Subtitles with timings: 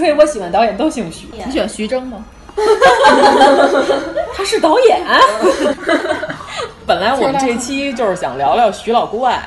[0.00, 1.28] 吹，我喜欢导演都姓徐。
[1.32, 2.24] 你喜欢徐峥吗？
[4.34, 5.02] 他是导演。
[6.86, 9.40] 本来我们这期就是想聊聊徐老怪，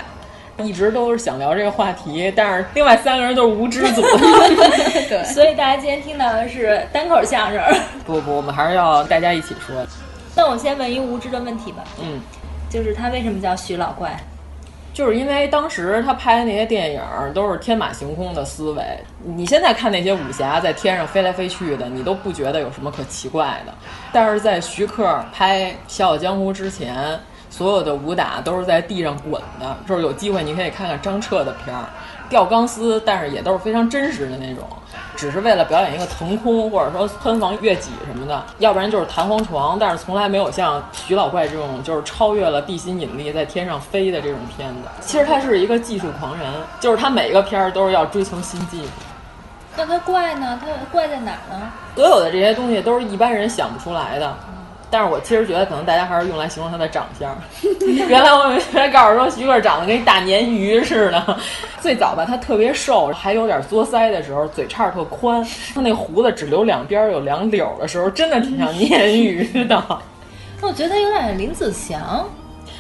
[0.58, 4.02] 一直都是想聊这个话题，但是另外三个人都是无知组。
[5.10, 7.60] 对，所以大家今天听到的是单口相声。
[8.06, 9.76] 不不，我们还是要大家一起说。
[10.36, 11.84] 那我先问一无知的问题吧。
[12.00, 12.22] 嗯，
[12.70, 14.18] 就是他为什么叫徐老怪？
[14.94, 17.02] 就是因为当时他拍的那些电影
[17.34, 18.84] 都是天马行空的思维。
[19.24, 23.74] 你现在看那些武侠在天上飞来飞去的，你都不觉得有什么可奇怪的。
[24.12, 29.76] 但是在徐克拍《笑傲江湖》之前，所有的武打都是在地上滚的。
[29.88, 31.90] 就是有机会你可以看看张彻的片儿，
[32.30, 34.68] 吊钢丝，但是也都是非常真实的那种。
[35.16, 44.82] 只是为了表演一个腾空，或者说穿房越脊什么的，要不然就是弹簧床，但是从来没有像徐老怪这种就是超越了地心引力在天上飞的这种片子。
[45.02, 46.48] 其实他是一个技术狂人，
[46.80, 48.90] 就是他每一个片儿都是要追求新技术。
[49.78, 50.60] 那他怪呢？
[50.62, 51.72] 他怪在哪儿呢？
[51.96, 54.36] 所有的这些东西都是一般人想不出来的。
[54.94, 57.36] 但是我其实觉得，可能大家还是用来形容他的长相。
[58.08, 61.38] 原来我原来告诉说徐克长得跟一大鲶鱼似的。
[61.82, 65.44] 最早吧，他特别瘦，还有点作腮的时候，嘴叉特宽，
[65.74, 69.84] 他那胡子只留两边有两绺的时候，真的挺像鲶鱼的。
[70.62, 72.30] 我觉得他有点林子祥。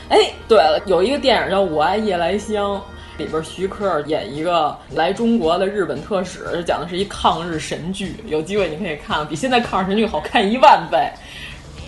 [0.09, 2.75] 哎，对了，有一个电影叫《我爱夜来香》，
[3.18, 8.18] 里边徐克演一个来中国的日本特使，讲的是一抗日神剧。
[8.28, 11.09] 有机会你可以看，比现在抗日神剧好看一万倍。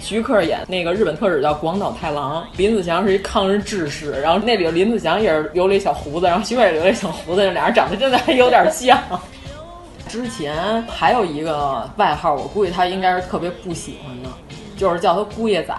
[0.05, 8.95] 徐克演那个日本特使叫广岛太郎，林子祥是一抗日志士，然后那里头林子祥也是留了一小胡子，然后徐克也留了一小胡子，这俩人长得真的还有点像。
[10.07, 14.29] 之前还有一个外号，我估计他应该是特别不喜欢的，
[14.77, 15.73] 就是叫他姑爷仔。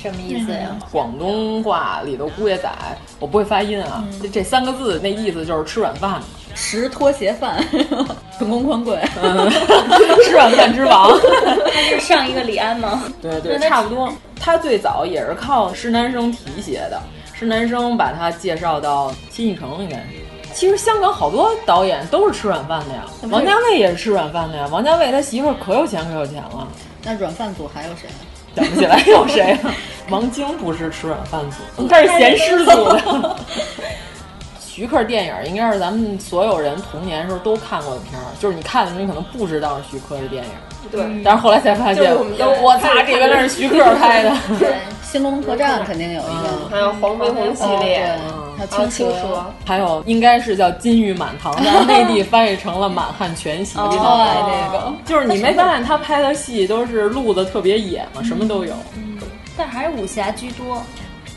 [0.00, 0.76] 什么意思呀？
[0.92, 2.70] 广东话里头“姑爷仔”，
[3.18, 4.04] 我不会发音啊。
[4.22, 7.62] 这、这三个字那意思就是吃软饭的，食拖鞋饭，
[8.38, 9.50] 成功宽贵，嗯，
[10.24, 11.10] 吃软饭之王。
[11.74, 13.02] 他是上一个李安吗？
[13.20, 14.12] 对对，差不多。
[14.38, 17.02] 他最早也是靠施南生提携的，
[17.34, 20.04] 施南生把他介绍到新艺城，应该是。
[20.54, 24.66] 其实香港好多导演都是吃软饭的呀，王家卫也是吃软饭的呀。
[24.70, 26.66] 王家卫他媳妇儿可有钱可有钱了。
[27.04, 28.08] 那软饭组还有谁？
[28.56, 29.72] 想不起来有谁了。
[30.10, 33.36] 王晶不是吃软饭组， 他是 咸湿组的。
[34.60, 40.50] 徐克电影应该是咱们所有人童年时候都看过的片儿，就是你看的时候你可能不知道是徐克的电影，
[40.88, 44.30] 对，但是后来才发现，我操，这原来是徐克拍的。
[44.56, 44.68] 对，
[45.02, 48.16] 《新龙门客栈》肯定有一个，还有黄飞鸿系列。
[48.28, 53.76] 嗯青青蛇，还有应该是叫金玉满堂，但是内地翻译成了满汉全席。
[53.76, 58.20] 超爱那个，就是你没发现他拍的戏都是路子特别野吗？
[58.24, 58.74] 什么都有。
[59.58, 60.82] 嗯，但还是武侠居多。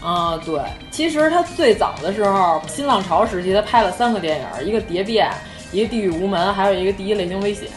[0.01, 0.59] 啊，对，
[0.89, 5.29] 其实他最早的时候，新浪潮时期，他拍了三个电影，一个《蝶变》，
[5.71, 7.67] 一个《地狱无门》，还有一个《第一类型危险》，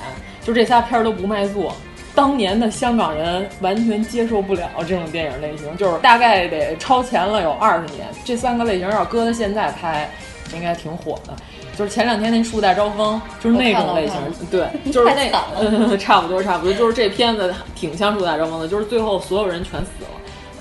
[0.46, 1.74] 就这仨片儿都不卖座。
[2.14, 8.06] 当年的香港人完全接受不了这种电影类型，就是大概得超前了有二十年。
[8.24, 10.08] 这三个类型要搁到现在拍，
[10.54, 11.34] 应该挺火的。
[11.76, 14.16] 就是前两天那《树大招风》，就是那种类型，
[14.48, 20.08] 对， 就是那，嗯， 差不多差不多，就是这片子挺像《树大招风》的，就是最后所有人全死了。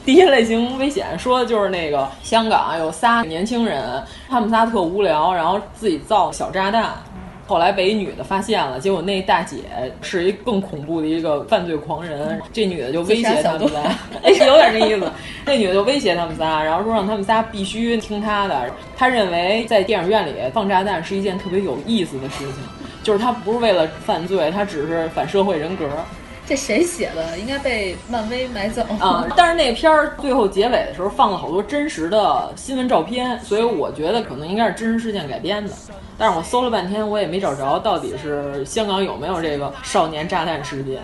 [0.05, 6.91] 第一类型危险说的就是那个香港有仨年轻人，他们仨特无聊，然后自己造小炸弹。
[7.45, 9.57] 后来被一女的发现了，结果那大姐
[10.01, 13.79] 是一更恐怖的一个犯罪狂人，这女的就威胁他们仨，
[14.23, 15.11] 哎， 有点那意思。
[15.45, 18.71] 那女的就威胁他们仨，然后说让他们仨必须听她的。
[18.95, 22.55] 她认为在电影院里放炸弹是一件特别有意思的事情，
[23.03, 25.85] 就是她不是为了犯罪，她只是反社会人格。
[26.53, 27.39] 这谁写的？
[27.39, 29.25] 应该被漫威买走啊！
[29.35, 35.73] 但是那片儿最后结尾的时候放了好多真实的新闻照片，所以我觉得可能应该是真实事件改编的。
[36.15, 41.01] 但是我搜了半天，我也没找着到底是香港有没有这个少年炸弹事件。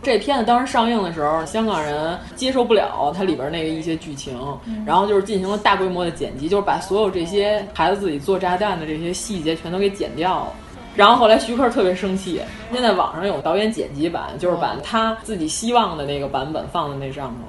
[0.00, 4.38] 这片子当时上映的时候，香港人接受不了它里边那个一些剧情，
[4.86, 10.52] 然后就是进行了大规模的剪辑，就是把所有这些孩子自己做炸弹的这些细节全都给剪掉了。
[10.96, 12.40] 然后后来徐克特别生气，
[12.72, 17.48] 现在网上有导演剪辑版，就是把他自己希望的那个版本放在那上头。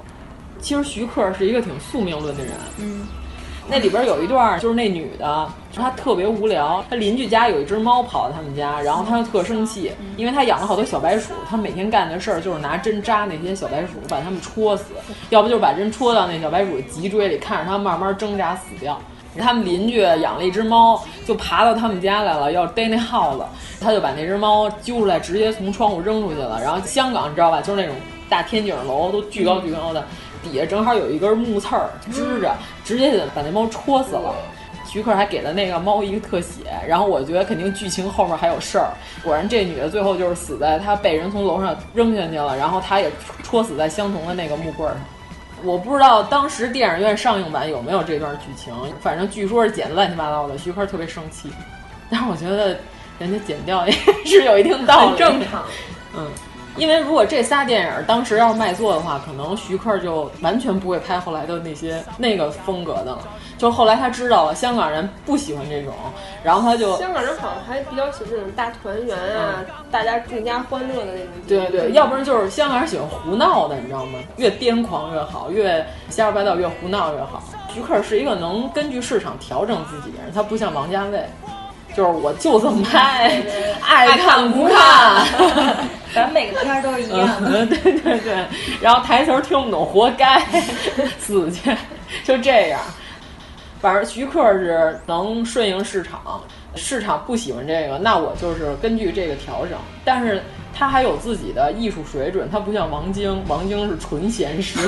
[0.60, 3.06] 其实徐克是一个挺宿命论的人，嗯，
[3.70, 14.86] 那里边有一段就是那女的，她特别无聊，她邻居家有一只猫跑到他们家，然后她就特生气，因为她养了好多小白鼠，她每天干的事儿就是拿针扎那些小白鼠，把它们戳死，
[15.30, 19.00] 要不就是把针戳到那小白鼠脊椎里，看着它慢慢挣扎死掉。
[19.42, 23.46] 他们邻居养了一只猫，就爬到他们家来了，要逮那耗子，
[23.80, 26.62] 他就把那只猫揪出来，直接从窗户扔出去了。
[26.62, 27.96] 然后香港你知道吧，就是那种
[28.30, 30.04] 大天井楼，都巨高巨高的，
[30.44, 34.34] 底下正好有一根木刺儿支着，直接把那猫戳死了。
[34.88, 38.94] 徐克还给了那个猫一个特写，然后我觉得肯定剧情后面还有事儿。
[39.22, 43.12] 果然这女的最后就是死在她被人从楼上扔下去了，然后她也
[43.44, 44.98] 戳死在相同的那个木棍上。
[45.66, 50.58] 我不知道当时电影院上映版有没有这段剧情，反正据说是剪的乱七八糟的。
[50.58, 51.52] 徐克特别生气，
[52.10, 52.78] 但是我觉得
[53.18, 53.94] 人家剪掉也
[54.26, 55.64] 是有一定道理，正常。
[56.16, 56.28] 嗯，
[56.77, 63.19] 因为如果这仨电影当时要是卖座的话，可能徐克就完全不会拍后来的那些那个风格的了。
[63.57, 65.94] 就后来他知道了香港人不喜欢这种，
[66.44, 71.27] 然后他就香港人好像还比较喜欢这种大团圆啊，大家更加欢乐的那种。
[71.48, 74.19] 对对，要不然就是香港人喜欢胡闹的，你知道吗？
[74.36, 77.42] 越癫狂越好，越瞎说八道越胡闹越好。
[77.74, 81.25] 徐克是一个能根据市场调整自己的人，他不像王家卫，
[81.96, 83.42] 就是我就这么拍，
[83.82, 85.26] 爱看不看，
[86.14, 87.66] 反正每个片儿都是一样的。
[87.68, 88.46] 对对对，
[88.82, 90.42] 然后台词儿听不懂，活该
[91.20, 91.72] 死去，
[92.24, 92.82] 就这样。
[93.80, 96.42] 反正徐克是能顺应市场，
[96.76, 99.78] 市场不喜欢这个，那我就是根据这个调整。
[100.04, 100.42] 但是
[100.74, 104.80] 他还有自己的艺术水准，他不像王晶，王晶是纯闲诗，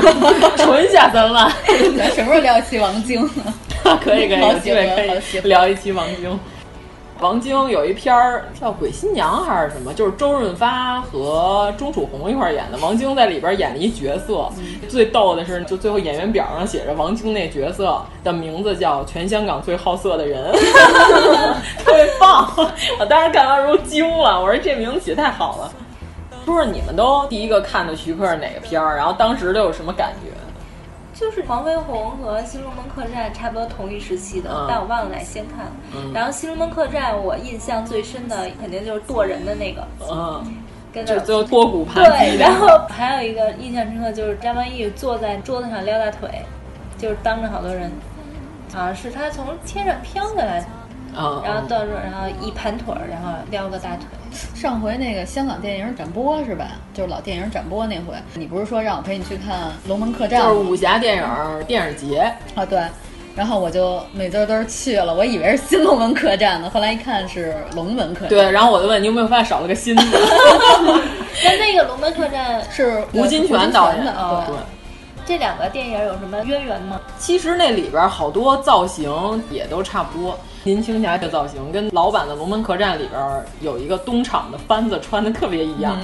[0.57, 1.51] 纯下三滥。
[1.97, 3.53] 咱什么时候聊一期王晶呢？
[4.03, 6.39] 可以可以，有机会可以聊一期王晶。
[7.19, 12.77] 王晶有一片儿叫《鬼新娘》还是什么，就是周润发和钟楚红一块演的。
[12.77, 14.47] 王晶在里边演了一角色，
[14.87, 20.51] 最逗的是，就最后演员表上写着王晶那角色的名字叫全香港最好色的人，
[21.83, 22.47] 特别棒。
[22.99, 25.71] 我当时看完时候惊了，我说这名字起的太好了。
[26.45, 30.36] 说说你们都第一个看的徐克哪个片儿，然后当时都有什么感觉？
[31.19, 36.11] 就是黄飞鸿和《新龙门客栈》差不多同一时期的，但我忘了哪先看了。
[36.13, 40.45] 然后《新龙门客栈》我印象最深的肯定就是剁人的那个，嗯，
[40.93, 46.29] 跟就最后脱骨盘对，然后还有一个印象深刻就是张曼玉坐在桌子上撩大腿，
[46.99, 47.91] 就是当着好多人，
[48.71, 50.63] 好像是她从天上飘下来。
[51.17, 54.05] 嗯，然后到时候，然后一盘腿儿，然后撩个大腿。
[54.53, 56.67] 上回那个香港电影展播是吧？
[56.93, 60.41] 就是老电影展播那回，你不是说让我陪你去看《龙门客栈》？
[60.43, 61.23] 就是武侠电影
[61.65, 62.81] 电影节啊，对。
[63.35, 68.29] 然后我就美滋滋去了，我以为是新龙门客栈呢，后来一看是龙门客栈。
[68.29, 70.17] 对，然后我就问你有没有发现少了个新字？
[71.45, 74.43] 那那个龙门客栈是吴金泉导演的啊。
[74.47, 74.55] 对。
[75.27, 77.01] 这两个电影有什么渊源吗？
[77.19, 80.39] 其实那里边好多造型也都差不多。
[80.63, 85.99] 林青霞的造型跟老版的《龙门客栈》里边有一个东厂的班子穿的特别一样，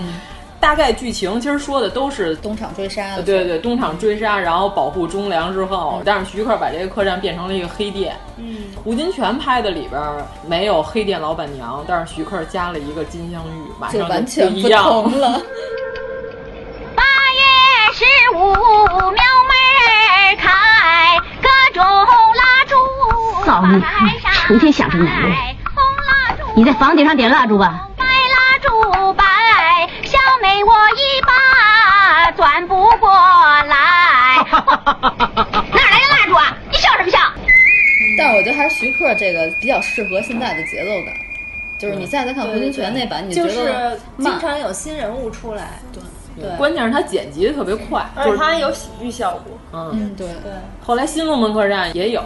[0.59, 3.17] 大概剧情其实说的都是东厂追杀。
[3.21, 8.15] 对对，东厂追杀，然后保护忠良之后，但是徐克把这个客栈变成了一个黑店。
[8.35, 10.01] 嗯，胡金铨拍的里边
[10.45, 15.41] 没有黑店老板娘，但是徐克加了一个金镶玉，马上完全不一样了。
[18.03, 19.53] 十五，庙门
[20.37, 22.75] 开，各种蜡烛
[23.45, 23.81] 造孽，
[24.33, 25.31] 成天想着男人。
[26.53, 27.87] 你在房顶上点蜡烛吧。
[27.95, 29.23] 白蜡烛白，
[30.03, 34.43] 小妹我一把转不过来。
[34.51, 36.57] 哪来的蜡烛啊？
[36.69, 37.19] 你笑什么笑？
[38.17, 41.15] 但是我觉得还是徐克这个比较适合现在的节奏感，
[41.79, 45.79] 就是你现在再看胡金铨那版，你就觉得是经常有新人物出来。
[45.93, 46.03] 对，
[46.57, 49.57] 关键是他剪辑的特别快，而且他有喜剧效果。
[49.71, 50.51] 嗯嗯，对对。
[50.85, 52.21] 后来《新龙门客栈》也有，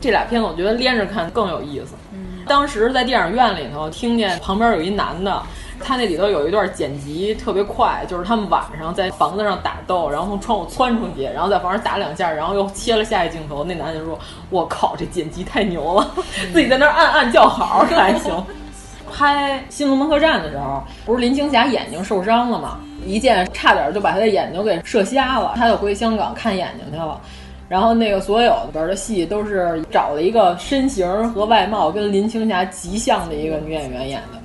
[0.00, 1.94] 这俩片子我觉得连着看更有意思。
[2.12, 5.42] 嗯，当时在电影院里头听见旁边有一男的，
[5.80, 14.18] 他那里头有一段剪辑特别快，就是他们晚上在房子上打斗，然后从窗户窜出去，然后在房上打两下，然后又切了下一镜头，那男的就说
[14.50, 16.10] ：“我靠，这剪辑太牛了！”
[16.52, 18.32] 自己在那暗暗叫好，这还行。
[19.14, 22.78] 拍《新龙门客栈》的时候，不是林青霞眼睛受伤了吗？
[23.06, 27.20] 一箭差点就把他的眼睛给射瞎了，他就回香港看眼睛去了。
[27.68, 34.38] 然后那个所有里边的戏都是找了一个身形和外貌跟林青霞极像的一个女演员演的。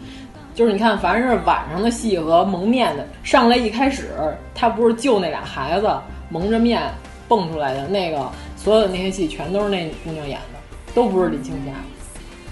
[0.56, 4.08] 就是你看，凡是晚上的戏和蒙面的，上来一开始
[4.56, 5.88] 他不是救那俩孩子
[6.30, 6.82] 蒙着面
[7.28, 10.60] 蹦出来的那个，所有的那些戏全都是那姑娘演的，
[10.96, 11.72] 都不是林青霞。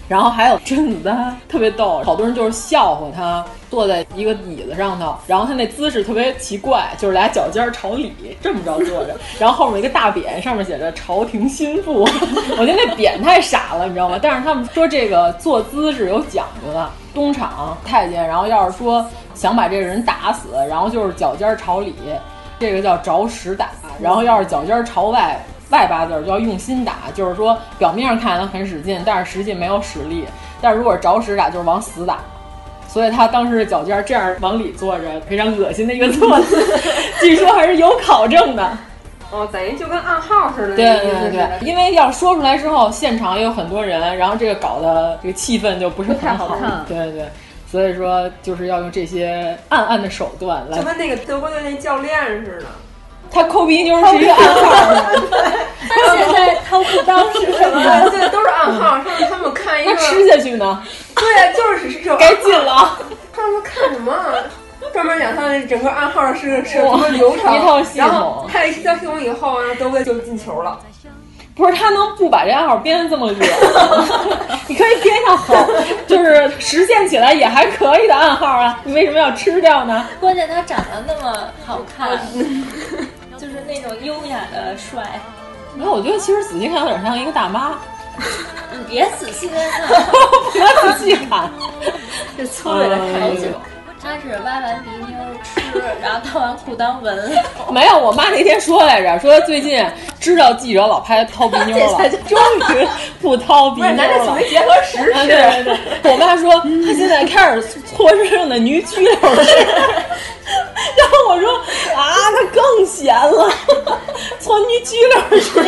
[0.07, 12.01] 然后还有甄子丹，特别逗，好多人就是笑话他坐在一个椅子上头，然后他那姿势特别奇怪，就是俩脚尖朝里这么着坐着，然后后面一个大匾，上面写着“朝廷心腹”，
[12.57, 14.19] 我觉得那匾太傻了，你知道吗？
[14.21, 21.95] 但是他们说这个坐姿是有讲究的，东厂太监，然后要是说想把这个人打死，然后就是脚尖朝里，
[22.59, 25.43] 这个叫着实打，然后要是脚尖朝外。
[25.69, 30.25] 外八字就要用心打，就是说表面上看他很使劲，但是实际没有使力。
[30.61, 32.19] 但是如果是着实打，就是往死打。
[32.87, 36.63] 所以他当时的脚尖这样往里坐着，非常恶心的一个坐姿，
[37.19, 38.77] 据说还是有考证的。
[39.31, 40.75] 哦，等于就跟暗号似的。
[40.75, 46.85] 对对对，因为要说出来之后，现场也有很多人，然后这个搞的这个气氛就不是太好看。
[46.87, 47.25] 对对，
[47.69, 52.65] 所以说就是要用这些暗暗的手段来，就跟那个德国队那教练似的。
[53.35, 54.71] 他抠鼻妞是一个暗号，
[55.89, 58.09] 他现在掏裤裆是什么？
[58.09, 58.95] 对，都是暗号。
[59.03, 60.81] 上次他们看一个，那吃下去呢？
[61.13, 62.15] 对呀，就是这种。
[62.19, 62.97] 该进了。
[63.35, 64.15] 他们看什么？
[64.93, 68.07] 专门讲他的整个暗号是是什么流程，一套系统。
[68.07, 70.79] 然后开了一套系统以后啊，德国就进球了。
[71.55, 73.33] 不是他能不把这暗号编的这么恶
[74.67, 75.55] 你可以编上好，
[76.05, 80.05] 就是实现起来也还可以的暗号啊，你为什么要吃掉呢？
[80.19, 82.19] 关键他长得那么好看。
[83.45, 85.21] 就是那种优雅的帅，
[85.75, 87.77] 没有，我觉得其实仔细看有点像一个大妈。
[88.71, 89.71] 你别仔细看，
[90.51, 91.47] 不要仔细看，
[92.35, 93.47] 这粗略的开酒。
[94.05, 97.35] 他是挖完鼻妞吃，然后掏完裤裆闻。
[97.73, 99.83] 没有，我妈那天说来着，说最近
[100.19, 102.39] 知道记者老拍掏鼻妞了， 终
[102.75, 102.87] 于
[103.19, 103.97] 不掏鼻妞了。
[103.97, 105.13] 咱这属于结合实事。
[105.25, 109.55] 对对对，我妈说她现在开始搓身上的女居溜吃。
[110.95, 111.51] 然后我说
[111.97, 113.49] 啊，那更闲了，
[114.39, 115.63] 搓女居溜吃。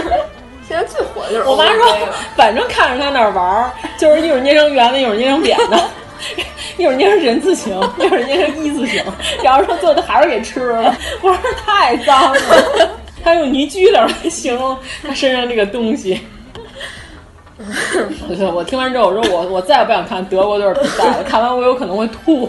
[0.68, 1.98] 现在最火的就是我妈说，
[2.36, 5.82] 反正看着他那玩儿，就是一会儿捏成圆的，一会儿捏成扁的，
[6.78, 9.04] 一会儿捏成人字形，一会儿捏成一字形，
[9.44, 10.96] 然后说最后他还是给吃了。
[11.22, 12.90] 我说太脏了，
[13.24, 16.22] 他用泥居溜来形容他身上这个东西。
[18.54, 22.46] 我听完之后，我说我我再也不想看德国队比赛了，看完我有可能会吐。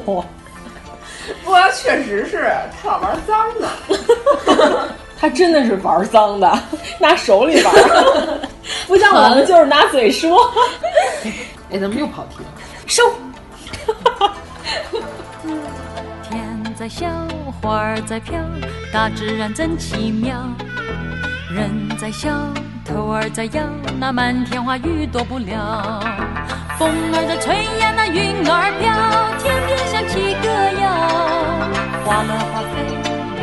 [1.44, 2.50] 不过确实是
[2.82, 4.88] 他老玩脏的。
[5.20, 6.62] 他真的是玩脏的，
[7.00, 7.74] 拿手里玩，
[8.86, 10.38] 不像我们就是拿嘴说。
[11.70, 12.44] 哎，咱们又跑题了，
[12.86, 13.02] 收。
[16.88, 17.06] 在笑，
[17.60, 18.40] 花儿在飘，
[18.90, 20.38] 大自然真奇妙。
[21.50, 22.30] 人在笑，
[22.82, 23.62] 头儿在摇，
[24.00, 26.00] 那满天花雨躲不了。
[26.78, 28.88] 风儿在吹呀，那云儿飘，
[29.36, 30.48] 天边响起歌
[30.80, 30.88] 谣。
[32.06, 32.80] 花落花飞，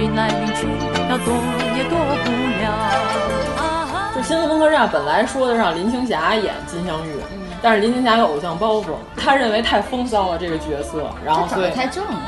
[0.01, 0.65] 云来云去，
[1.07, 1.31] 要躲
[1.77, 2.31] 也躲不
[2.63, 2.65] 了。
[4.15, 7.11] 就《新龙门客栈》本来说的让林青霞演金镶玉，
[7.61, 12.19] 但是林青霞有偶像包袱，她认为太风骚了这个角色，然后所以太正了。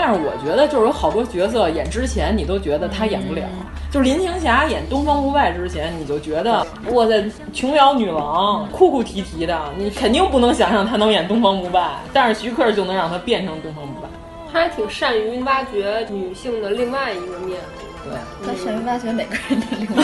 [0.00, 3.42] 但是我觉得就是有好多角色演之前你都觉得他演不了，
[3.90, 14.06] 就是林青霞演东方不败之前你就觉得哇塞琼瑶女王哭哭啼啼的，你肯定不能想象她能演东方不败，但是徐克就能让她变成东方不败。
[14.52, 17.58] 他还挺善于挖掘女性的另外一个面。
[18.04, 20.02] 对，他善于挖掘每个人的另外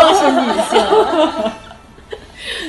[0.00, 1.50] 都是女性。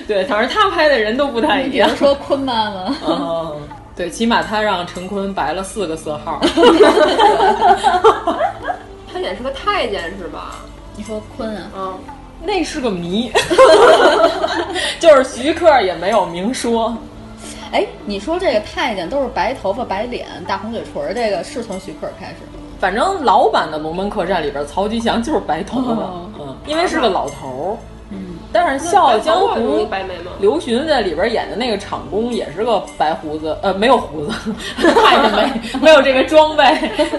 [0.08, 1.88] 对，反正他拍的人都不太一样。
[1.90, 3.56] 比如说坤妈妈，嗯，
[3.96, 6.42] 对，起码他让陈坤白了四个色号。
[9.12, 10.56] 他演是个太监是吧？
[10.98, 11.72] 你说坤啊？
[11.76, 11.98] 嗯，
[12.44, 13.32] 那是个谜，
[15.00, 16.96] 就是徐克也没有明说。
[17.72, 22.60] 哎，你说这个太监都是白头发、白脸、大红嘴唇，这个是从徐克开始的？
[22.80, 25.92] 反正老版的《龙门客栈》里边，曹吉祥就是白头发，
[26.40, 27.95] 嗯，因为是个老头儿。
[28.56, 34.32] 嗯，但是《笑傲江湖》白眉毛，刘询在里边演的那个场工也是个白胡子，呃，没有胡子，
[34.80, 36.64] 太监没没有这个装备，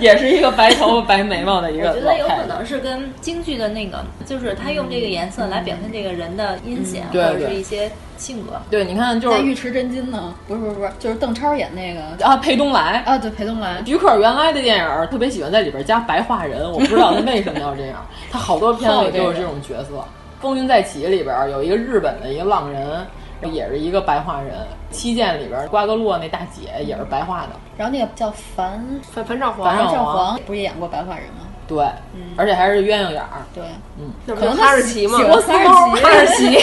[0.01, 1.91] 也是一个白头发、白眉毛的一个。
[1.91, 8.53] 我觉得有可能是跟京剧的那个，就是他用这个颜色来表现这个人的阴险，嗯、或者是一些性格。
[8.71, 13.83] 对，你看，就是玉池真金呢，不是不是不是，就是邓超演那个啊，裴东来啊，对，裴东来。
[13.85, 19.95] 徐克原来的电影特别喜欢在里边加白话人，我不知道他为什么要这样，他好多片子里都有这种角色。
[20.47, 23.05] 《风云再起》里边有一个日本的一个浪人，
[23.53, 24.55] 也是一个白话人。
[24.97, 27.49] 《七剑》里边瓜格洛那大姐也是白话的。
[27.77, 31.43] 然后那个叫樊樊樊少皇，樊少皇不是也演过白话人吗？
[31.67, 31.79] 对，
[32.15, 33.43] 嗯，而且还是鸳鸯眼儿。
[33.53, 33.65] 对，
[33.99, 35.19] 嗯，可能哈士奇吗？
[35.19, 36.59] 哈士奇，哈士奇。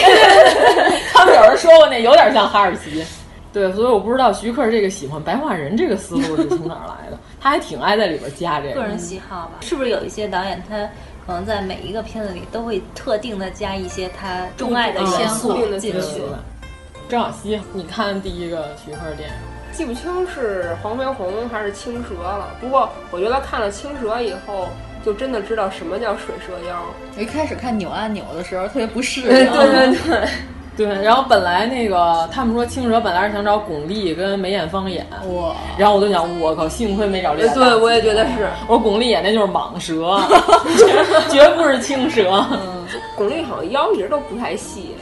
[1.12, 3.04] 他们有人说过那有点像哈士奇。
[3.52, 7.18] 对，所以我不知道徐克这个喜欢白话人这个思路是从哪儿来的。
[7.38, 8.76] 他还挺爱在里边加这个。
[8.76, 10.88] 个人喜好吧，是不是有一些导演他？
[11.26, 16.22] 可能在每一个片子里都会特定的加一些他钟爱的元素进去。
[17.08, 19.34] 张小希，你看第一个徐克电影，
[19.72, 22.54] 记不清是黄飞鸿还是青蛇了。
[22.60, 24.68] 不过我觉得看了青蛇以后，
[25.04, 26.82] 就真的知道什么叫水蛇腰。
[27.16, 29.28] 我一开始看扭啊扭的时候特别不适 应。
[29.28, 30.28] 对对对。
[30.76, 35.54] 对，然后本来那个他们说青蛇本来是想找巩俐跟梅艳芳演，哇！
[35.78, 37.54] 然后我就想，我靠，幸亏没找这俩。
[37.54, 38.48] 对，我也觉得是。
[38.66, 40.20] 我说巩俐演那就是蟒蛇，
[41.30, 42.44] 绝不是青蛇。
[42.50, 42.84] 嗯，
[43.16, 44.96] 巩俐好像腰一直都不太细。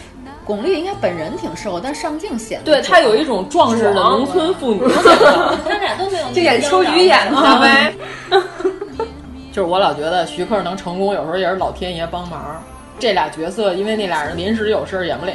[0.45, 4.81] 巩俐应该本人挺瘦，但上镜显得对她有一种壮实的农村妇女。
[5.65, 6.29] 他俩都没有。
[6.35, 7.95] 就演秋菊演的呗。
[9.53, 12.63] 就是我老觉得徐克能成功，有时候也是老天爷帮忙。
[13.03, 15.33] 这俩角色，因为那俩人临时有事儿演不了，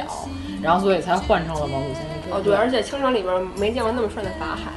[0.63, 2.01] 然后所以才换成了王祖贤。
[2.31, 4.71] 哦，对，而且《青城》里边没见过那么帅的法海。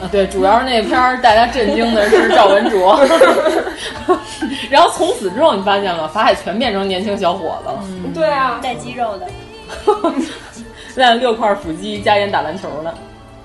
[0.00, 3.04] 啊，对，主要是那片儿大家震惊的是赵文卓。
[4.70, 7.80] 然后从此之后，你发现了法海全变成年轻小伙子了。
[7.82, 9.26] 嗯、对啊，带肌肉的，
[10.94, 12.94] 练六块腹肌，加盐打篮球的。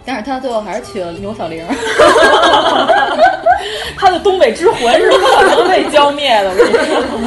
[0.05, 1.65] 但是他最后还是娶了牛小玲。
[3.97, 6.73] 他的东北之魂是不可能被浇灭的，我跟你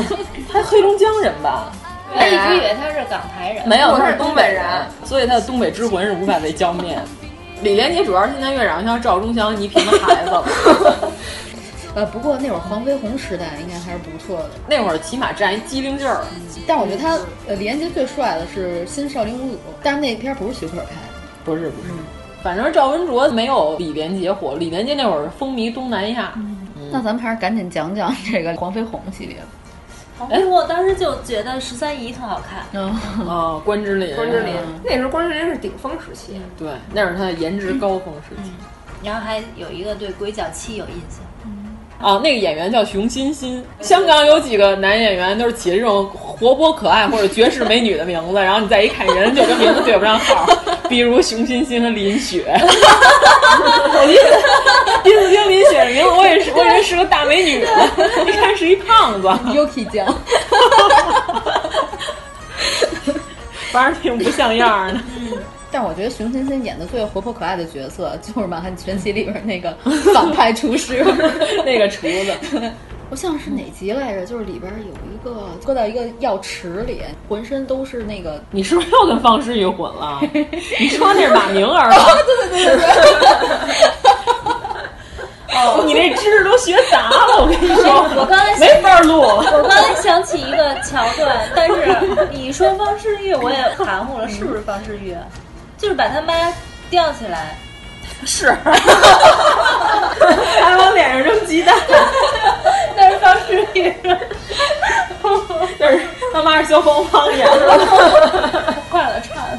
[0.06, 0.16] 说。
[0.54, 1.72] 他黑龙江人吧？
[2.16, 4.62] 我一直以为他是港台人，没有，他是东北人，
[5.04, 6.96] 所以他的东北之魂是无法被浇灭。
[7.60, 10.44] 李连杰主要是现在越长越像赵忠祥倪萍的孩子了。
[11.96, 16.24] 呃，不过那会儿黄飞鸿时代应该还是不错的，那会儿起码占一机灵劲儿。
[16.68, 21.14] 但我觉得他，呃，李连杰最帅的是《新少林五祖》，但是那片不是徐克拍的，
[21.44, 21.88] 不是不是。
[22.44, 26.32] 反正赵文卓没有李连杰火，李连杰那会儿风靡东南亚。
[26.36, 26.60] 嗯
[26.92, 29.46] 那咱们还是赶紧讲讲这个黄飞鸿系列吧。
[30.31, 32.64] 哎，我当时就觉得十三姨特好看。
[32.72, 36.40] 嗯啊，关之琳，关之琳，那时候关之琳是顶峰时期。
[36.57, 38.53] 对，那是她的颜值高峰时期。
[39.03, 41.23] 然后还有一个对鬼脚七有印象。
[42.00, 43.64] 啊，那个演员叫熊欣欣。
[43.80, 50.46] 香港有几个男演员都是起这种活泼可爱或者绝世美女的名字，然后你再一看人就跟名字对不上号，
[50.88, 52.44] 比如熊欣欣和林雪。
[52.46, 54.22] 我第一次
[55.02, 57.70] 第一次听林雪的名字，我也是我以为是个大美女呢，
[58.26, 59.28] 一看是一胖子。
[59.28, 60.07] Yuki 酱，
[63.72, 65.00] 反正挺不像样的。
[65.74, 69.76] 但我觉得熊欣欣演的最活泼可爱的角色就是《满汉全席》里边那个
[70.14, 71.04] 反派厨师，
[71.66, 72.72] 那个厨子。
[73.10, 74.24] 我想是哪集来着？
[74.24, 78.40] 就是里边有一个搁到一个药池里，浑身都是那个。
[78.52, 80.20] 你是不是又跟方世玉混了？
[80.78, 82.06] 你说那是马明儿吧？
[82.24, 83.90] 对对对对对。
[85.56, 87.84] 哦，你那知识都学杂了，我跟你说，
[88.16, 89.20] 我刚才没法录。
[89.20, 95.16] 我刚才想起一个桥段，但是你说方世玉，我也含糊了，是不是方世玉？
[95.78, 96.32] 就是把他妈
[96.90, 97.56] 吊起来，
[98.24, 98.50] 是，
[100.62, 101.74] 还往脸上扔鸡蛋，
[102.96, 103.94] 那是方世玉，
[105.78, 106.00] 那是
[106.32, 107.78] 他妈是消防方言的，
[108.90, 109.58] 坏了串了，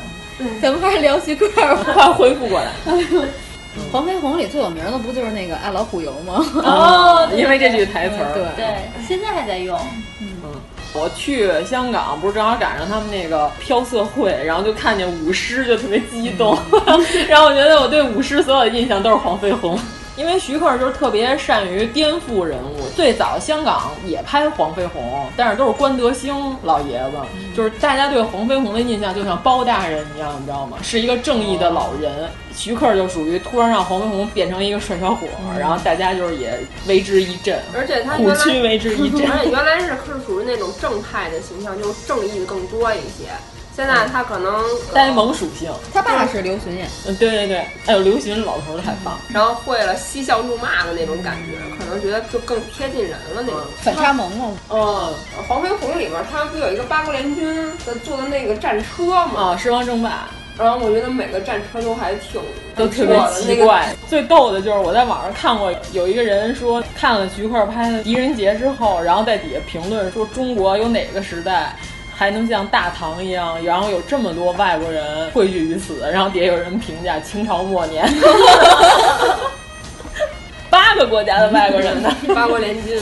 [0.62, 2.68] 咱们还是聊徐克吧，快恢复过来。
[3.92, 6.36] 黄飞鸿里最有名的不就是那个爱老虎油吗？
[6.64, 8.66] 哦，因为这句台词儿，对对，
[9.06, 9.78] 现在还在用。
[10.22, 10.28] 嗯，
[10.98, 16.58] 我去香港不是正好赶上他们那个飘色会，然后就看见舞狮，就特别激动。
[17.28, 19.78] 然后我觉得我对舞狮所有的印象都是黄飞鸿。
[20.18, 22.88] 因为徐克就是特别善于颠覆人物。
[22.96, 27.18] 最早香港也拍黄飞鸿，但是都是关德兴老爷子，
[27.56, 30.78] 就是大家对黄飞鸿的印象就像包大人一样，你知道吗？
[30.82, 32.30] 是一个正义的老人。
[32.56, 35.28] 徐克就属于突然让黄飞鸿变成一个帅小伙，
[35.60, 39.28] 然后大家就是也为之一振，而且他虎躯为之一振。
[39.30, 43.26] 而且原来是是属于那种正派的形象，就是正义的更多一些。
[43.76, 53.60] 现在他可能呆萌属性，他爸是刘巡演，嗯，对对对，哎呦，刘巡老头儿太棒，然后会了嬉笑怒骂的那种感觉，可能觉得就更贴近人了那种。
[53.82, 55.14] 反差萌萌，嗯，
[55.48, 57.54] 黄飞鸿里面他不有一个八国联军
[57.86, 59.52] 的坐的那个战车吗？
[59.54, 60.30] 啊，狮王争霸。
[60.58, 62.42] 然后我觉得每个战车都还挺
[62.78, 63.94] 都特别奇怪。
[64.08, 71.76] 最逗的就是我在网上看过，有一个人说看了徐克拍的《狄仁杰》之后，然后在底下评论说中国有哪个时代
[72.16, 76.10] 还能像大唐一样，然后有这么多外国人汇聚于此？
[76.12, 78.08] 然后底下有人评价清朝末年，
[80.70, 83.00] 八个国家的外国人呢，八国联军。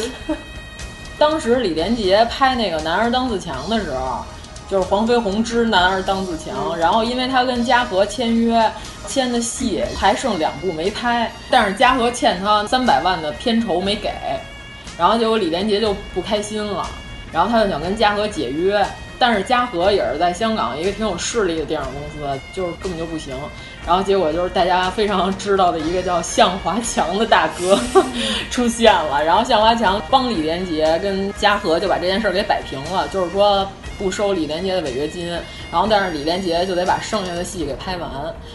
[1.17, 4.25] 当时李连杰拍那个《男儿当自强》的时候。
[4.69, 8.71] 就是黄飞鸿之男儿当自强，然后因为他跟嘉禾签约，
[9.07, 14.09] 签的戏还剩两部没拍，但是嘉禾欠他三百万的片酬没给，
[14.97, 16.87] 然后结果李连杰就不开心了，
[17.31, 18.83] 然后他就想跟嘉禾解约，
[19.19, 23.35] 但是嘉禾也是在香港一个挺有势力的电影公司，就是根本就不行，
[23.85, 27.79] 然后结果就是大家非常知道的一个叫向华强的大哥
[28.51, 33.67] 出现了，然后向华强帮李连杰跟嘉禾就把这件事儿给摆平了，就是说。
[33.95, 35.29] 不收李连杰的违约金，
[35.71, 38.09] 然后但是李连杰就得把剩下的戏给拍完，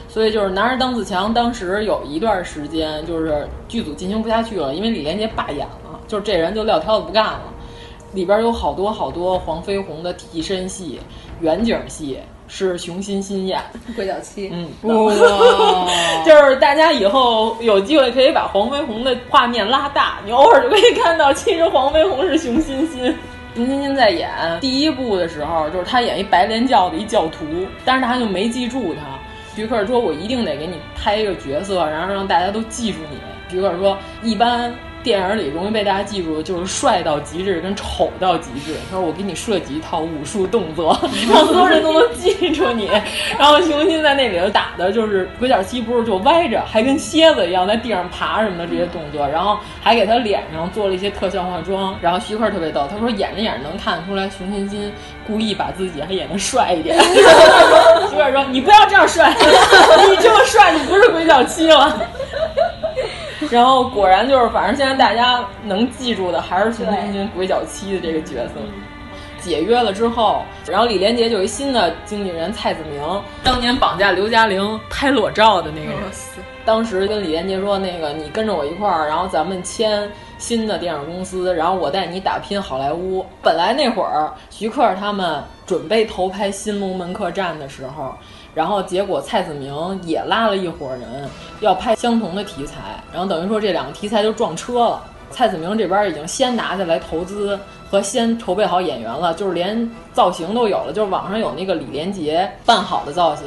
[0.09, 1.33] 所以就是男人当自强。
[1.33, 7.43] 当时有一段时间就是剧组进行不下去了，因为李连杰罢演了，就是这人就撂挑子不干了。
[8.13, 10.99] 里边有好多好多黄飞鸿的替身戏、
[11.41, 13.61] 远景戏，是熊欣欣演
[13.95, 14.49] 《鬼脚七》。
[14.53, 15.87] 嗯， 哇，
[16.25, 23.15] 就是大家以后有机会可以把黄飞鸿的画面拉大，你偶尔就可以看到，其实黄飞鸿是熊欣欣。
[23.55, 27.45] 熊欣欣在演第一部的时候，就是他演一白莲教的一教徒，
[27.85, 29.01] 但是他就没记住他。
[29.57, 33.19] 徐克说：“我一定得给你拍一个角色，然后让大家都记住你。”
[33.51, 38.75] 徐克说：“一般。”电影里容易被大家记住的就是帅到极致跟丑到极致。
[38.91, 40.99] 他说：“我给你设计一套武术动作，
[41.33, 42.91] 让所有人都能记住你。”
[43.39, 51.97] 然后熊欣在那里头打的就是鬼脚七，不是就歪着，还跟蝎子一样在地上爬什么的这些动作，然后还给他脸上做了一些特效化妆。
[52.03, 54.93] 然后徐克特别逗，他说演着演着能看得出来熊欣欣
[55.27, 56.99] 故意把自己还演得帅一点。
[58.11, 59.33] 徐克说：“你不要这样帅，
[60.11, 61.99] 你这么帅，你不是鬼脚七了。”
[63.51, 68.55] 然后果然就是，反正现在大家能记住的还是熊欣欣鬼脚七的这个角色。
[69.41, 76.01] 解约了之后，然后李连杰就有一新的经纪人蔡子明，当年绑架刘嘉玲拍裸照的那个人。
[76.65, 88.13] 当时跟李连杰说：“那个你跟着我一块儿，然后咱们签新的电影公司，然后我带你打拼好莱坞。”本来那会儿徐克他们准备投拍《新龙门客栈》的时候。
[88.55, 91.29] 然后结果蔡子明也拉了一伙人
[91.61, 95.03] 要拍相同的题材，然后等于说这两个题材就撞车了。
[95.31, 97.59] 蔡子明这边已经先拿下来投资
[97.91, 103.47] 和先筹备好演员了，就是连造型都有了，就是网上有那个李连杰扮好的造型，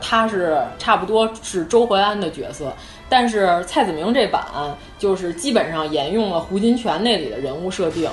[0.00, 2.72] 他是差不多是周淮安的角色，
[3.10, 4.42] 但是蔡子明这版
[4.98, 8.10] 就是基本上沿用了胡金铨那里的人物设定，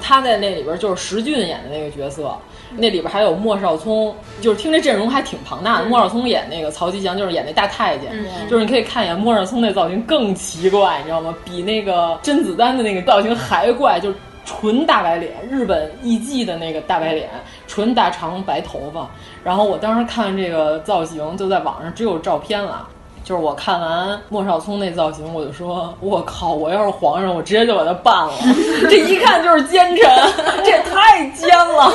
[0.00, 2.34] 他在那里边就是石俊演的那个角色。
[2.76, 5.86] 那里边还有莫少聪，就是听这阵容还挺庞大的。
[5.86, 8.12] 莫少聪演那个曹吉祥，就是演那大太监，
[8.48, 11.34] 就是你可以看一眼莫少聪那造型更奇怪，你知道吗？
[11.44, 17.28] 比那个甄子丹的那个造型还怪，就是纯大白脸，日本艺妓的那个大白脸，
[17.66, 19.10] 纯大长白头发。
[19.42, 22.88] 然后我当时看这个造型，就在网上只有照片了。
[23.30, 26.52] 就是我看完莫少聪那造型，我就说：我靠！
[26.52, 28.32] 我要是皇上，我直接就把他办了。
[28.90, 30.10] 这一看就是奸臣，
[30.64, 31.92] 这也太奸了。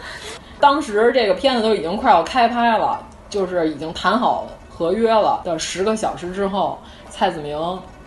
[0.60, 7.58] 当时这个片子都已经快要开拍了，就是已经谈好合约了的十个小时之后，蔡子明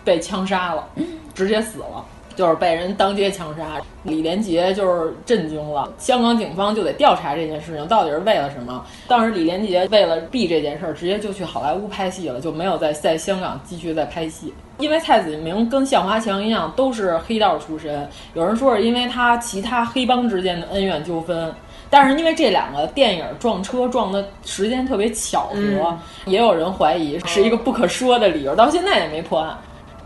[0.04, 0.86] 被枪杀了，
[1.34, 2.04] 直接死了，
[2.38, 3.64] 就是被人当街枪杀。
[4.04, 8.86] 李连杰就是震惊了，香港警方就得调查这件事情到底是为了什么。
[9.08, 14.54] 当时李连杰为了避这件事儿，直接就去好莱坞拍戏了，就没有在在香港继续再拍戏。
[14.78, 21.52] 因为蔡子明跟向华强一样都是黑道出身，有人说是因为他其他黑帮之间的恩怨纠纷。
[21.90, 29.56] 但是因为这两个电影撞车撞的时间特别巧合，也有人怀疑是一个不可说的理由，到现在也没破案。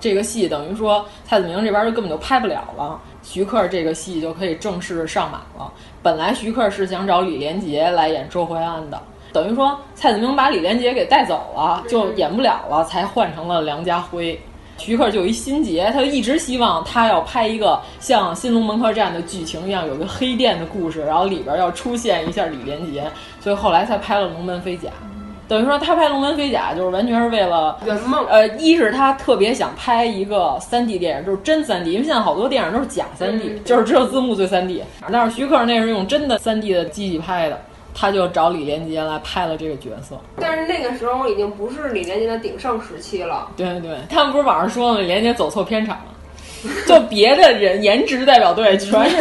[0.02, 5.72] 这个戏等于说蔡子明这边就根本就拍不了了，徐克这个戏就可以正式上马了。
[6.02, 9.00] 本来徐克是想找李连杰来演周淮安的，
[9.32, 14.36] 等于说蔡子明把李连杰给带走了，就演不了了，才换成了梁家辉。
[14.76, 24.88] 徐克就有一心结，他就一直希望他要拍一个像《新龙门客栈》的剧情一样，有个黑店的故事，然后里边要出现一下李连杰，所以后来才拍了《龙门飞甲》。
[25.52, 28.24] 等于说他拍《龙门飞甲》就是完全是为了圆梦。
[28.28, 34.82] 呃，一是他特别想拍一个三 D 电影，就是真三 D，因为现在好多电影都是假三 D，、嗯就是只有字幕最三 D。
[35.12, 37.60] 但是徐克那是用真的三 D 的机器拍的，
[37.92, 40.18] 他就找李连杰来拍了这个角色。
[40.40, 43.50] 但是那个时候已经不是李连杰的鼎盛时期了。
[43.54, 45.00] 对对，他们不是网上说吗？
[45.00, 46.04] 李连杰走错片场了。
[46.86, 49.16] 就别的人颜值代表队 全是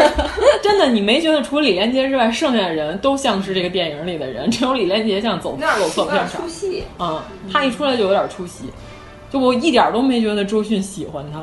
[0.61, 6.47] 真的，你没觉得除了李连杰之外，剩下的人都像是这个电影里的人，只有李连杰像走走错片场出。
[6.47, 6.83] 戏。
[6.99, 8.65] 嗯，他一出来就有点出戏，
[9.31, 11.39] 就我一点都没觉得周迅喜欢他。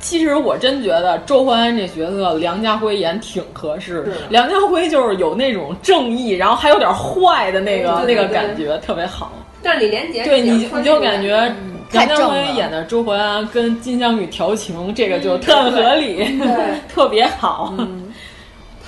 [0.00, 4.12] 其实我真觉得周淮安这角色梁家辉演挺合适的。
[4.30, 9.30] 梁家辉就是有那种正义，然后还有点坏的那个那个感觉，特别好。
[9.62, 11.54] 但是李连杰对你你就感觉
[11.92, 17.74] 梁家辉太正了演的周淮安跟金镶玉调情，这个就特合理，对 特别好。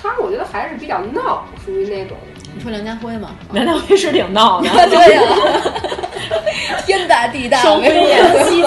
[0.01, 2.17] 他我觉得还是比较闹，属于那种。
[2.53, 3.31] 你说梁家辉吗？
[3.51, 5.21] 梁家辉是挺闹的， 对呀、
[6.85, 8.63] 天大地大，双飞燕西。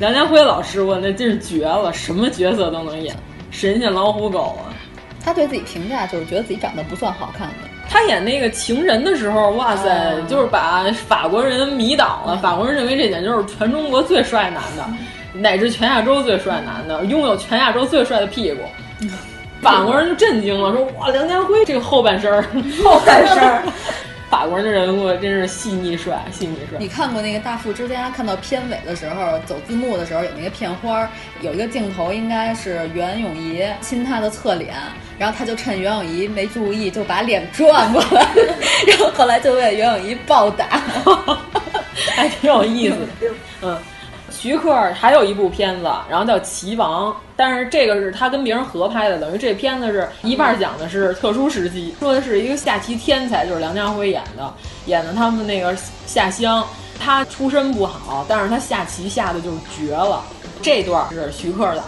[0.00, 3.14] 梁家辉老师，我那真是绝了，什么角色都能演，
[3.50, 4.74] 神仙老虎狗啊！
[5.24, 7.54] 他对自己评价就是觉得自己长得不算好看的。
[7.92, 12.38] 他演那个情人的时候，哇塞，嗯就是把法国人迷倒了。
[12.38, 14.84] 法国人认为这简直就是全中国最帅男的，
[15.34, 18.62] 乃至全亚洲最帅男的，拥有全亚洲最帅的屁股。
[19.60, 22.42] 法国人就震惊了，说哇，梁家辉这个后半身儿，
[22.82, 23.62] 后半身儿，
[24.32, 26.78] 法国人的人物真是细腻帅，细腻帅。
[26.78, 28.08] 你看过那个《大富之家》？
[28.14, 31.06] 看到片尾的时候，走字幕的时候有那个片花，
[31.42, 34.74] 有一个镜头应该是袁咏仪亲他的侧脸，
[35.18, 38.26] 然后他就趁袁咏仪没注意，就把脸转过来，
[38.88, 40.80] 然后后来就被袁咏仪暴打，
[42.16, 43.34] 还挺有意思的。
[43.60, 43.78] 嗯，
[44.42, 54.52] 徐克还有一部片子，然后叫《棋王》，但是这个是他跟别人合拍的，等于这片子是一半讲的是特殊时期，说的是一个下棋天才，就是梁家辉演的，
[54.86, 55.76] 演的他们那个
[56.06, 56.66] 下乡。
[56.98, 60.24] 他出身不好，但是他下棋下的就是绝了。
[60.60, 61.84] 这段是徐克导的，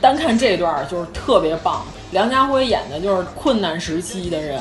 [0.00, 1.84] 单看这段就是特别棒。
[2.12, 4.58] 梁家辉演的就是困难时期的人，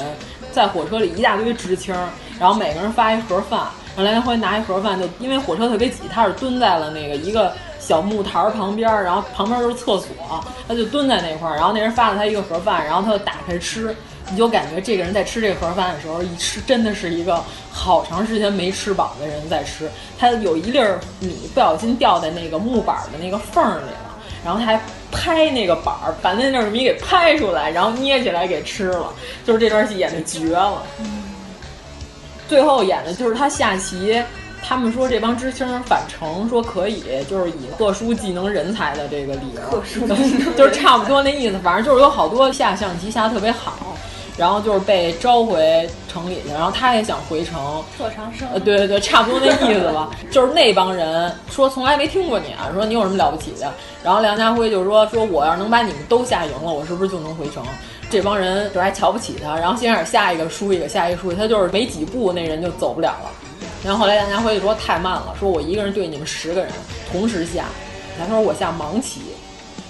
[0.51, 1.95] 在火车里一大堆知青，
[2.37, 3.67] 然后每个人发一盒饭，
[3.97, 10.07] 后梁家辉拿一盒饭，就因为火车特别挤，他是蹲在了那个一个小木台旁边，然后旁边就是厕所，
[10.67, 13.95] 他就蹲在那块儿，然后那人发了他一个盒饭，然后他就打开吃。
[14.29, 19.89] 你就感觉这个人在吃这盒饭的时候，一吃真的是一个好长时间没吃饱的人在吃。
[20.19, 20.77] 他有一粒
[21.21, 24.81] 米不小心掉在那个木板的那个缝儿里了，然后他还
[25.13, 29.13] 拍那个板儿，把那粒米给拍出来，然后捏起来给吃了。
[29.45, 30.83] 就是这段戏演的绝了。
[32.47, 34.21] 最后演的就是他下棋。
[34.59, 39.81] 他们说这帮知青返城，说可以，就是以特殊技能人才的这个理由，
[40.57, 41.57] 就是差不多那意思。
[41.59, 43.95] 反正就是有好多下象棋下的特别好，
[44.35, 47.81] 然后就是被召回城里去，然后他也想回城。
[47.97, 48.45] 特长生。
[48.51, 50.09] 呃，对对对，差不多那意思吧。
[50.31, 53.71] 就是那帮人说从来没听过你啊，说你有什么了不起的？
[54.03, 57.63] 然后梁家辉就说说我要是能把你们都下赢了，我是不是就能回城？
[58.09, 63.29] 这帮人就还瞧不起他，然后先开始下一个输一个，下一个输一个，他就是没几步那人就走不了了。
[63.83, 66.71] 然后后来梁家辉就说太慢了，说我一个人对你们十个人
[67.11, 67.65] 同时下，
[68.17, 69.21] 他说我下盲棋，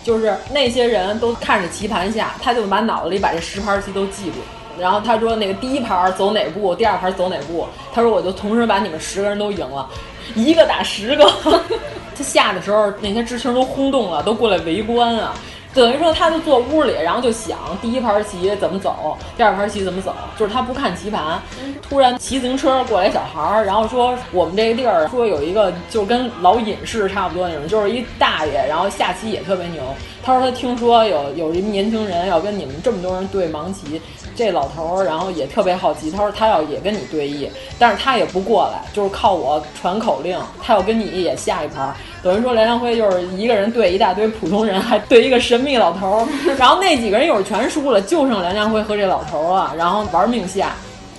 [0.03, 4.37] 就是那些人都看着棋盘下，他就把脑子里把这十盘棋都记住。
[4.79, 9.87] 然后他说那个第一盘走哪步，第二盘走哪步，他说我就同时把你们十个人都赢了，
[10.35, 11.31] 一个打十个。
[12.15, 15.35] 他下的时候，那些知青都轰动了，都过来围观啊。
[15.73, 21.39] 等于说，他就坐屋里，然后就想第一盘棋怎么走，第二盘棋怎么走，就是他不看棋盘。
[21.81, 29.81] 突然骑自行车过来小孩儿，然后说我们这个地儿说有一个就跟老隐士差不多那种，就是一大爷，然后下棋也特别牛。
[30.23, 34.01] 他说他听说有有一年轻人要跟你们这么多人对盲棋，
[34.37, 41.93] 这老头儿然后也特别好奇，他说他要也跟你对弈，但是他也不过来，就是靠我传口令，他要跟你也下一盘。
[42.21, 50.71] 等于说梁家辉就是一个人对一大堆普通人，还对一个神秘老头儿，然后那几个人一会儿全输了，就剩梁家辉和这老头儿了，然后玩命下。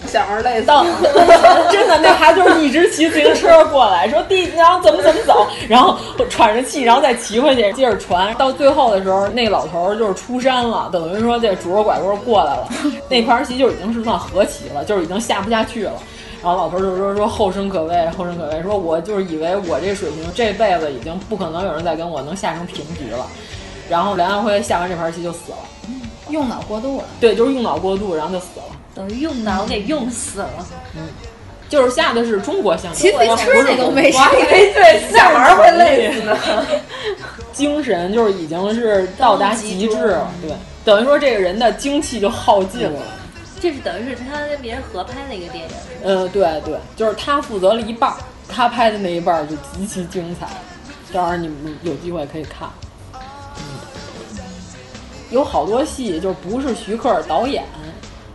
[0.06, 0.84] 小孩累死到，
[1.70, 5.98] 真的那孩子就是一直骑自行车过来，说弟，然后怎么怎么走，然后
[6.30, 8.34] 喘着气，然后再骑回去，接着传。
[8.36, 12.68] 到最后的时候，那老头儿就是出山了，等于说这拄着拐棍过来了，
[13.08, 15.92] 那盘棋就已经是算和棋了，就是已经下不下去了。
[16.40, 23.26] 然后老头就说说后生可畏，后生可畏，说我就是以为我这水平这辈子已经不可能有人再跟我能下成平局了。
[23.90, 25.58] 然后梁家辉下完这盘棋就死了，
[26.30, 27.04] 用脑过度了。
[27.20, 28.64] 对，就是用脑过度，然后就死了。
[28.98, 30.66] 等于用脑给用死了。
[30.96, 31.06] 嗯，
[31.68, 36.36] 就是下的是中国象棋，骑自行车那都没事我还以为对下玩会累死呢。
[37.54, 40.50] 精神就是已经是到达极致了，对，
[40.84, 43.00] 等于说这个人的精气就耗尽了。
[43.60, 45.70] 这是等于是他跟别人合拍的一个电影。
[46.02, 48.12] 嗯，对对，就是他负责了一半，
[48.48, 50.48] 他拍的那一半就极其精彩，
[51.12, 52.68] 到时候你们有机会可以看。
[53.14, 53.20] 嗯，
[55.30, 57.64] 有好多戏就不是徐克导演，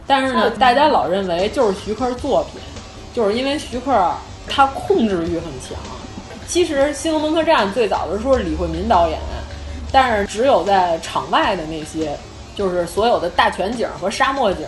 [0.06, 2.62] 但是呢，大家老认为就是徐克作品，
[3.14, 4.12] 就是因为徐克
[4.48, 5.78] 他控制欲很强。
[6.46, 9.18] 其实《新龙门客栈》最早的时候是李惠民导演，
[9.92, 12.18] 但是只有在场外的那些，
[12.54, 14.68] 就是所有的大全景和沙漠景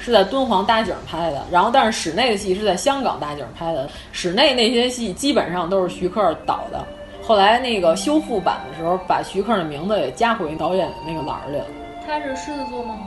[0.00, 3.88] 是在敦煌大景拍的，然后但是室内的戏是在香港大景拍的。
[4.10, 6.84] 室内那些戏基本上都是徐克导的。
[7.22, 11.64] 后来那个修复版的时候，把徐克的名字也加回导演那个栏儿里了。
[12.04, 12.98] 他是狮子座吗？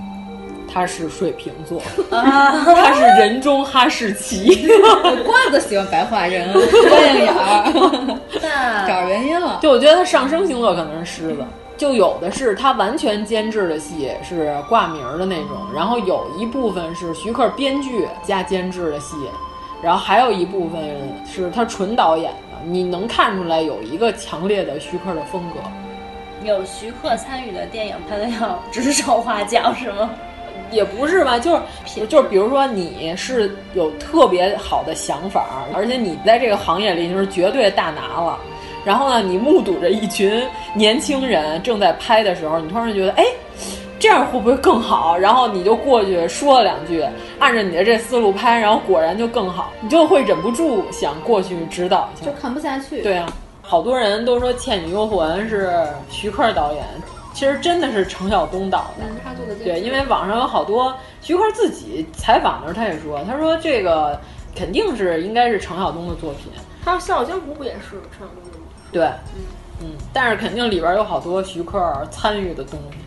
[0.71, 1.81] 他是水瓶座，
[2.15, 4.67] 啊 他是人中哈士奇，
[5.25, 8.19] 怪不得喜欢白化人、多眼眼儿，
[8.87, 9.59] 找着原因了。
[9.61, 11.45] 就我觉得他上升星座可能是狮子，
[11.77, 19.15] 就有的是他完全监制的戏是挂名的那种，然后有一部分是徐克编剧加监制的戏，
[19.81, 20.81] 然后还有一部分
[21.25, 25.59] 是他纯导演的，你能看出来有一个强烈的徐克的风格。
[26.43, 30.09] 有徐克参与的电影，他都要指手画脚，是吗？
[30.71, 38.37] 也不是吧，就是就是，比如说你是有特别好的想法，而且你在这个行业里就是绝对大拿了。
[38.83, 40.43] 然后呢，你目睹着一群
[40.75, 43.25] 年轻人正在拍的时候，你突然觉得，哎，
[43.97, 45.17] 这样会不会更好？
[45.17, 47.03] 然后你就过去说了两句，
[47.39, 53.01] 按照你的这思路拍，然后果然就更好，你就会忍不住想过去指导一下，就看不下去。
[53.01, 53.27] 对啊，
[53.63, 56.83] 好多人都说《倩女幽魂》是徐克导演。
[57.35, 64.17] 其实真的是程晓东导的，他做的对，因为网上有好多徐克自己采访的时候，他也说，他说这个
[64.55, 66.49] 肯定是应该是程晓东的作品。
[66.85, 68.65] 他《笑傲江湖》不也是程晓东的吗？
[68.89, 69.43] 对，嗯
[69.81, 72.99] 嗯，但是肯定里边有好多徐克参与的东西，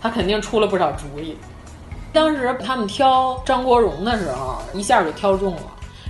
[0.00, 1.36] 他肯定出了不少主意。
[2.12, 5.62] 当时他们挑张国荣的时候，一下就挑中了。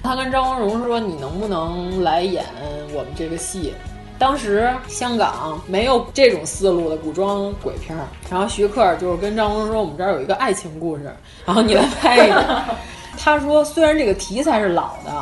[0.02, 2.44] 他跟张国荣说：“你能不能来演
[2.92, 3.72] 我们这个戏？”
[4.18, 11.04] 当时香港没有这种思路的古装鬼片儿，然后徐克就是跟张国荣说：“我们这儿有一个爱情故事，
[11.44, 12.64] 然后你来拍一个。
[13.18, 15.12] ”他说：“虽然这个题材是老的，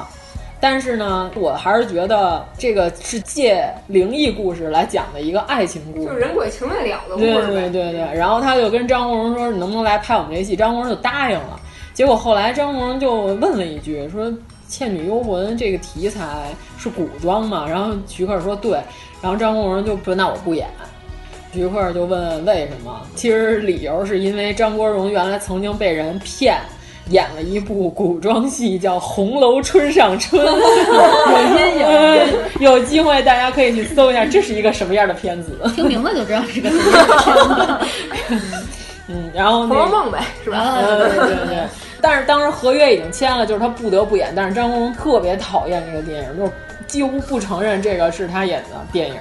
[0.61, 8.15] 但是呢，我还是觉得这个是借灵异故事来讲的一个爱情故事，就是人鬼情未了的故事。”对对对对。
[8.17, 11.59] 然后他就跟张国荣说：“你能不能来拍我们这戏？”张国荣就答应了。
[11.93, 14.27] 结果后来张国荣就问了一句说。
[14.75, 17.65] 《倩女幽魂》这个题材是古装嘛？
[17.65, 18.73] 然后徐克说对，
[19.23, 20.67] 然后张国荣就说那我不演。
[21.53, 23.01] 徐克就问为什么？
[23.15, 26.59] 其实理由是因为张国荣原来曾经被人骗，
[27.11, 30.45] 演了一部古装戏叫《红楼春上春》，
[31.31, 31.87] 有阴影。
[32.59, 35.57] 有机会大家可以去搜一下，这是一个什么样的片子？
[35.77, 38.67] 听名字就知道是个什么样的片子。
[39.07, 40.75] 嗯，然后《红楼梦》呗，是吧？
[40.83, 41.69] 对对对对。
[42.07, 44.31] 但是当时合约已经签了，就是他不得不演。
[44.37, 46.53] 但是张国荣特别讨厌这个电影，就
[46.87, 49.17] 几乎不承认这个是他演的电影。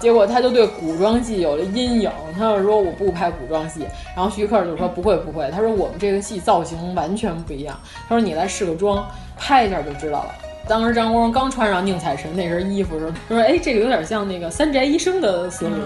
[0.00, 3.84] 结果他就对古装戏有了阴影，他就说我不拍古装戏。
[4.16, 7.78] 然后徐克就说不会不会，他说我们这个戏造型完全不一样。
[8.08, 10.34] 他说你来试个妆，拍一下就知道了。
[10.66, 15.76] 当时张国荣刚穿上宁采臣那身衣服的时候，他说哎，这个有点像那个三宅一生的思路。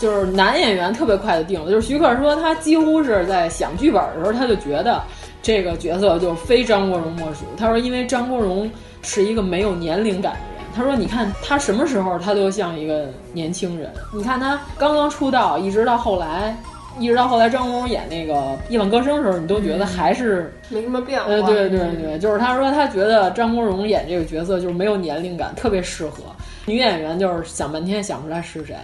[0.00, 5.02] 就是男演员特别快的定了，就是徐克说他几乎是在想剧本的时候，他就觉得
[5.42, 7.44] 这个角色就非张国荣莫属。
[7.54, 8.68] 他说，因为张国荣
[9.02, 10.64] 是一个没有年龄感的人。
[10.74, 13.90] 他说，你看他什么时候他都像一个年轻人。
[14.14, 16.56] 你看他刚刚出道，一直到后来，
[16.98, 18.34] 一直到后来张国荣演那个
[18.70, 21.26] 《夜半歌声》的时候，你都觉得还是没什么变化。
[21.26, 26.22] 呃，对对对，就是他说他觉得张国荣演这个角色就是没有年龄感，特别适合
[26.64, 28.74] 女演员，就是想半天想不出来是谁。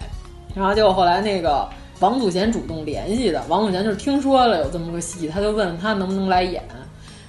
[0.57, 6.63] 然后结果后来那个王祖贤主动联系的，王祖贤就是听说了有这么个戏，他就问他能不能来演。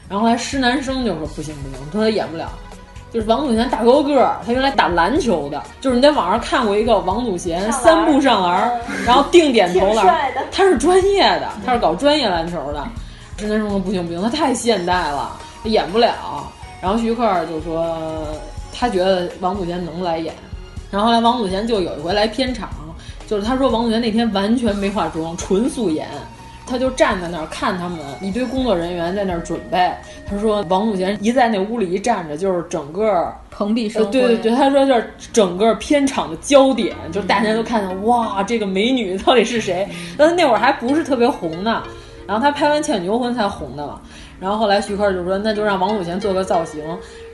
[0.08, 2.50] 然后后来施南生就说不行不行，说他演不了。
[3.10, 8.70] 就是王祖贤大高个儿，他原来打篮球的，就是你在网上看过一个王祖贤三步上篮，
[9.06, 12.86] 然后定点投篮，他是专业的，他是搞专业篮球的。
[13.38, 16.50] 施南生说不行不行，他太现代了，他演不了。
[16.82, 17.96] 然后徐克就说
[18.74, 20.34] 他觉得王祖贤能来演。
[20.90, 22.68] 然后后来王祖贤就有一回来片场。
[23.28, 26.08] 就是他说王祖贤那天完全没化妆，纯素颜，
[26.66, 29.92] 他就站在那儿看他们一堆工作人员在那儿准备。
[30.26, 34.10] 他说王祖贤一在那屋里一站着，就是整个蓬荜生辉。
[34.10, 39.86] 对对对，他说就是整个片场的焦点，就是大家都看见哇，这个美女到底是谁？
[40.16, 41.82] 那那会儿还不是特别红呢，
[42.26, 44.00] 然后他拍完《倩女幽魂》才红的嘛。
[44.40, 46.82] 然后后来徐克就说，那就让王祖贤做个造型。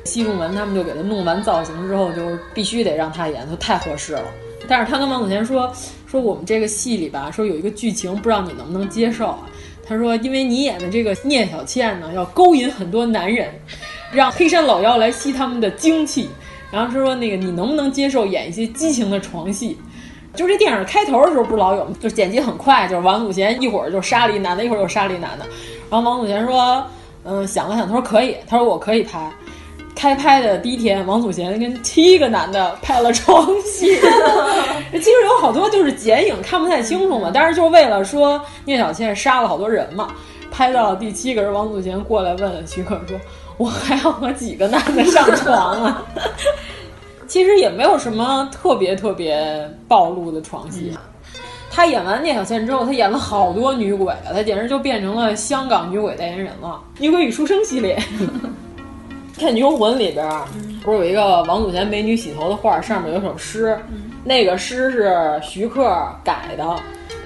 [0.05, 2.23] 西直门他们就给他弄完造型之后，就
[2.53, 4.25] 必须得让他演，他太合适了。
[4.69, 5.73] 但是他跟王祖贤说，
[6.07, 9.41] 说我们这个戏里吧，说有一个剧情，不知道你能不能接受啊？
[9.87, 13.51] 他说，因为你演的这个聂小倩呢，要勾引很多男人，
[14.13, 16.29] 让黑山老妖来吸他们的精气。
[16.71, 19.77] 然后他说，那个你能不能接受演一些激情的床戏？
[20.35, 25.45] 就这电影开头的时候不是老有，就剪辑很快，就是王祖贤一会儿就杀了一男的，一会儿又杀了一男的。
[25.91, 26.85] 然后王祖贤说，
[27.25, 29.31] 嗯，想了想，他说可以，他说我可以拍。
[29.95, 33.87] 开拍的第一天，王祖贤跟七个男的拍了床戏，
[34.93, 40.09] 其实有好多就是剪影看不太清楚嘛，但是就是为了说聂小倩杀了好多人嘛。
[40.51, 43.19] 拍到第七个人，王祖贤过来问徐克说
[43.59, 46.07] ：“我还要和几个男的上床啊？”
[47.27, 50.97] 其实也没有什么特别特别暴露的床戏。
[51.73, 56.81] 他演完聂小倩之后，他演了好多女鬼了，他简直就变成了香港女鬼代言人了。
[57.01, 57.97] 女鬼与书生系列。
[59.37, 60.25] 《天女幽魂》里边
[60.83, 63.77] 不是有一个王祖贤美女洗头的画，上面有首诗，
[64.23, 65.13] 那个诗是
[65.43, 65.85] 徐克
[66.23, 66.77] 改的。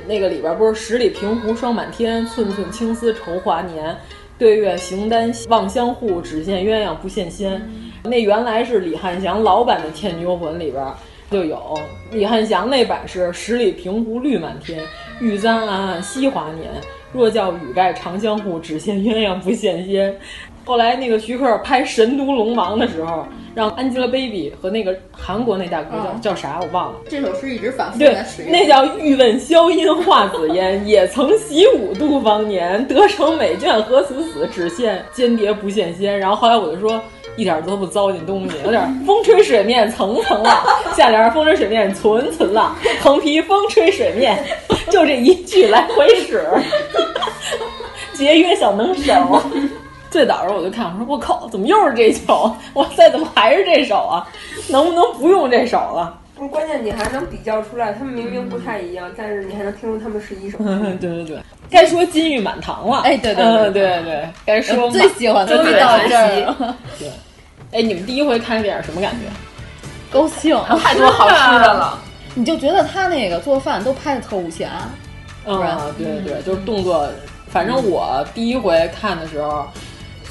[0.06, 3.94] 那个里边不是“十里平湖霜满天，寸寸青丝愁华年。
[4.38, 7.60] 对月形单望相护，只羡鸳鸯不羡仙。”
[8.04, 10.82] 那原来是李汉祥老版的《倩女幽魂》里边
[11.30, 11.78] 就有，
[12.10, 14.82] 李汉祥那版是“十里平湖绿满天，
[15.20, 16.70] 玉簪暗暗惜华年。
[17.10, 20.16] 若叫雨盖长相护，只羡鸳鸯不羡仙。”
[20.68, 26.98] 后来那个徐克拍《神都龙王》的时候，让 Angelababy 和那个韩国那大哥叫、叫啥我忘了。
[27.08, 28.52] 这首诗一直反复对在使，用。
[28.52, 32.86] 那叫“欲问萧阴化紫烟， 也曾习武度芳年。
[32.86, 37.00] 得成美眷何辞死，只羡间谍不羡仙。”然后后来我就说。
[37.36, 40.60] 一点都不糟践东西，有点风吹水面层层浪，
[40.96, 44.44] 下联风吹水面存存浪， 横批风吹水面，
[44.90, 46.44] 就这一句来回使，
[48.12, 49.40] 节约小能手。
[50.10, 52.54] 最早时候我就看，我说我靠，怎么又是这首？
[52.74, 54.26] 哇塞，怎么还是这首啊？
[54.68, 56.18] 能不能不用这首了？
[56.52, 60.56] 关键你还能比较出来，他们明明不太一样，但是你还能听出他们是一首。
[60.60, 61.38] 嗯， 对对对，
[61.68, 62.98] 该说金玉满堂了。
[63.00, 66.76] 哎，对对对对对，该说最喜欢的终于到这儿了。
[66.98, 67.10] 对，
[67.72, 69.26] 哎，你们第一回看电影什么感觉？
[70.10, 71.98] 高兴，太多好吃的了。
[72.34, 74.68] 你就觉得他那个做饭都拍的特武侠。
[75.44, 75.60] 嗯，
[75.98, 77.08] 对对对，就是动作。
[77.50, 79.66] 反正我第一回看的时候，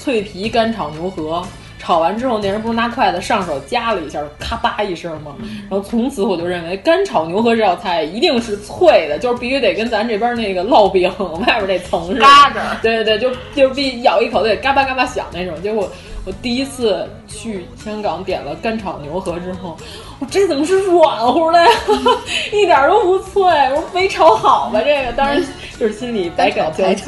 [0.07, 1.43] 脆皮干炒牛河。
[1.77, 5.35] 炒完之后，那人不是拿筷子上手夹了一下，咔吧一声吗？
[5.69, 11.11] 然后从此我就认为干炒牛河这道菜一定是脆的，就是必须得跟咱这边那个烙饼
[11.45, 12.61] 外边那层似的，嘎着。
[12.81, 15.61] 对对对，就就必咬一口得嘎巴嘎巴响那种。
[15.61, 15.89] 结果
[16.25, 19.77] 我第一次去香港点了干炒牛河之后，
[20.19, 21.69] 我这怎么是软乎的呀？
[22.51, 23.43] 一点都不脆。
[23.43, 24.81] 我说没炒好吧？
[24.83, 25.39] 这个当然
[25.79, 27.03] 就是心里百感交集，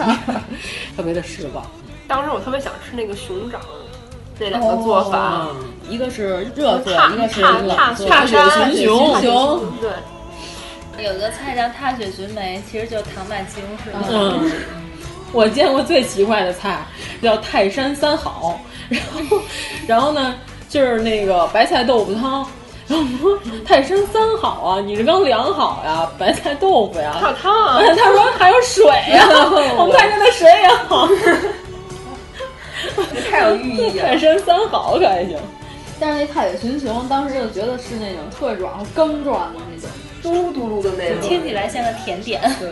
[0.95, 1.65] 特别的失望。
[2.09, 3.61] 当时我特别想吃那个熊掌。
[4.39, 5.55] 这两个做法，哦、
[5.89, 8.07] 一个是热做，一个是冷做。
[8.07, 8.37] 踏雪
[8.73, 13.91] 寻熊，熊对，有个菜叫踏雪寻梅，其实就是糖拌西红柿。
[14.09, 14.49] 嗯，
[15.33, 16.87] 我见过最奇怪的菜
[17.21, 18.57] 叫泰山三好，
[18.87, 19.37] 然后，
[19.85, 20.35] 然后呢，
[20.69, 22.47] 就是那个白菜豆腐汤。
[22.87, 23.37] 然后我说
[23.67, 27.81] 泰山三好啊，你是刚量好呀，白菜豆腐呀，还有汤啊。
[27.97, 29.27] 他说还有水呀，
[29.77, 31.09] 我们泰山的水也好。
[33.29, 35.37] 太有寓意了，泰山三好可还行。
[35.99, 39.89] 但是那太雪寻熊，当时就觉得是那种特软和羹状的那种，
[40.21, 42.41] 嘟嘟噜的那种，听起来像个甜点。
[42.59, 42.69] 对，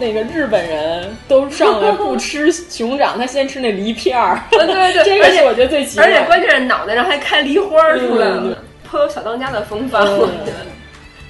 [0.00, 4.40] 那个日本人都上来不吃熊掌，他先吃那梨片儿。
[4.50, 6.06] 对对对，这个是我觉得最奇怪。
[6.06, 8.56] 而且关键是脑袋上还开梨花出来了，
[8.88, 10.02] 颇有小当家的风范。
[10.02, 10.66] 我觉得。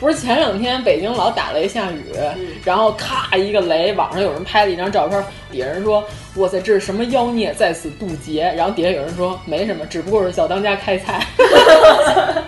[0.03, 6.03] 不是前两天北京老打雷下雨，嗯、然后咔一个雷，网上有人拍了一张照片，底下人说
[6.34, 11.24] ：“哇塞，这是什么妖孽在此渡劫？”然后底下有人说：“没什么，只不过是小当家开菜。”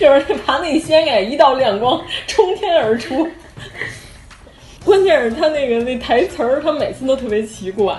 [0.00, 3.28] 就是那盘子一掀开，一道亮光冲天而出。
[4.84, 7.94] 关键是他那个那台词儿，他每次都特别奇怪。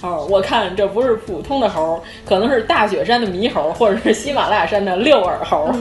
[0.00, 5.70] 哦，我看这不是普通的猴，可能是大雪山的猕猴，或者是喜马拉雅山的六耳猴。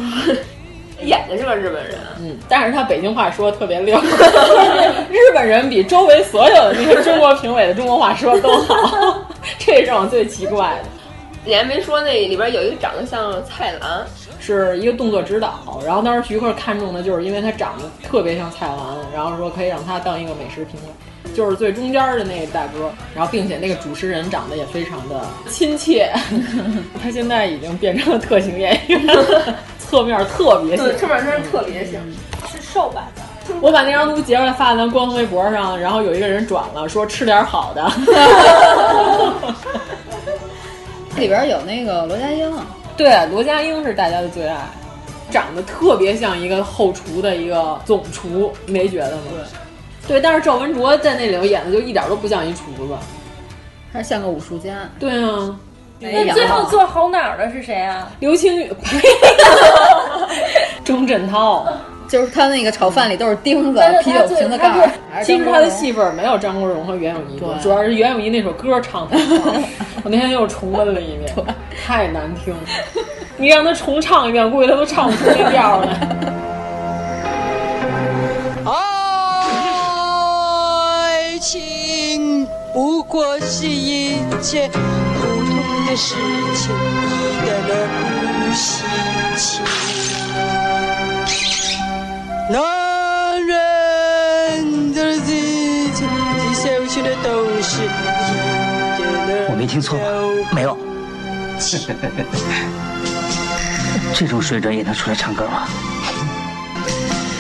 [1.04, 4.00] 演的是个日本人，嗯，但是他北京话说的特别溜，
[5.10, 9.26] 日本人比周围所有的那些中国评委的中国话说都好，
[9.60, 10.90] 这是让我最奇怪的。
[11.44, 14.06] 你还没说那里边有一个长得像蔡澜，
[14.40, 18.78] 是一个动作指导，然后当时徐克看中的就是因为他长得特别像蔡澜，
[19.12, 26.12] 然后说可以让他当一个美食评委，就是最中间的那个大哥，然后并且那个主持人长得也非常的亲切，
[27.02, 29.02] 他现在已经变成了特型演员。
[29.92, 32.02] 侧面特别像，侧面真是特别像，
[32.50, 33.22] 是瘦版的。
[33.60, 37.86] 我把那张图截出来发在咱官方微博上，然后有一个人转了，说吃点好的。
[41.18, 42.50] 里边有那个罗家英，
[42.96, 44.66] 对，罗家英是大家的最爱，
[45.30, 49.24] 长得特别像一个后厨的一个总厨，你没觉得吗？
[50.08, 52.96] 对，对，但是赵文卓在那里头演的就一点都不像一厨子，
[53.92, 54.90] 还像个武术家。
[54.98, 55.54] 对啊，
[56.02, 58.10] 那最后做好脑的是谁啊？
[58.20, 59.00] 刘青宇，呸，
[60.84, 61.66] 钟镇涛。
[62.10, 64.92] 就是他那个炒饭里都是钉子、啤酒瓶子盖儿。
[65.24, 69.54] 其实他的戏份没有张国荣和袁咏仪多，主要是袁咏仪那首歌唱的好。
[70.04, 71.34] 我那天又重温了一遍，
[71.86, 72.60] 太难听了。
[73.38, 75.88] 你让他重唱一遍，估计他都唱不出那调来。
[81.06, 84.82] 爱情不过是一件普通
[85.92, 86.16] 的事
[86.56, 88.64] 情，一点儿不稀
[89.36, 89.60] 奇。
[92.50, 92.56] 男
[93.46, 96.02] 人的自己最
[96.54, 97.84] 小心的都是
[99.50, 100.06] 我没听错吧？
[100.56, 100.78] 没有。
[104.14, 105.68] 这种水准也能出来唱歌吗？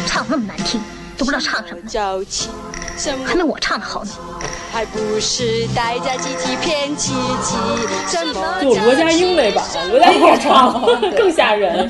[0.06, 0.82] 唱那么难听，
[1.18, 1.80] 都不知道唱什么。
[3.26, 4.12] 还没我唱的好呢。
[4.72, 7.12] 还不是大家集体骗自
[7.44, 7.56] 己，
[8.08, 8.64] 什么？
[8.64, 10.82] 就罗家英那版，罗家英唱
[11.16, 11.90] 更吓人。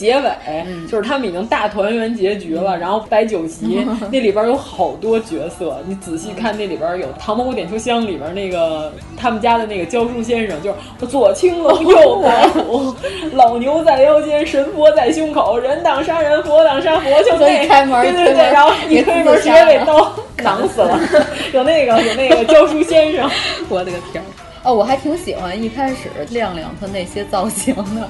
[0.00, 12.94] 结尾、嗯、就是他们已经大团圆结局了，然后摆酒席， 那里边有好多角色，你仔细看那里边有《唐伯虎点秋香》里边那个他们家的那个教书先生，就是左青龙右白虎，
[13.34, 20.10] 老牛在腰间，神佛在胸口，人挡杀人，佛挡杀佛，就那开门，对对对，然后一推门直接被刀
[20.42, 20.98] 囊死了，
[21.52, 23.30] 有那个有那个教书先生，
[23.68, 24.24] 我的个天！
[24.62, 28.08] 哦，我还挺喜欢一开始亮亮他那些造型的。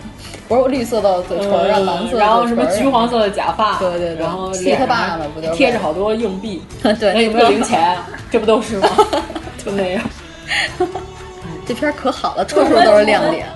[0.56, 1.48] 不是绿色的嘴唇
[1.86, 7.96] 蓝色，然后什么橘黄色的假发，对对对，然后贴他爸爸不就贴着好多硬币， 对，那有没有零钱？
[8.30, 8.88] 这不都是吗？
[9.64, 10.02] 就那样。
[11.64, 13.46] 这片可好了，处处都是亮点。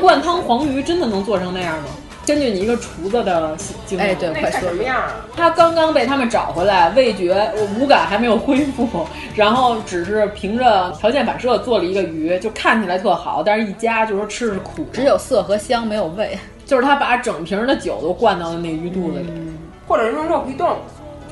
[0.00, 1.88] 灌汤黄鱼真的能做成那样吗？
[2.28, 3.56] 根据你一个厨子的
[3.86, 5.24] 经验，哎，对，快说什么样啊？
[5.34, 7.50] 他刚刚被他们找回来，味觉
[7.80, 8.86] 五感还没有恢复，
[9.34, 16.38] 然后只是凭着条件反射做了一个鱼，就看起来特好，但是一夹就说吃是苦，只有色和香，没有味。
[16.66, 19.56] 就是他把整瓶的酒都灌到了那鱼肚子里，嗯、
[19.86, 20.76] 或者是用肉皮冻。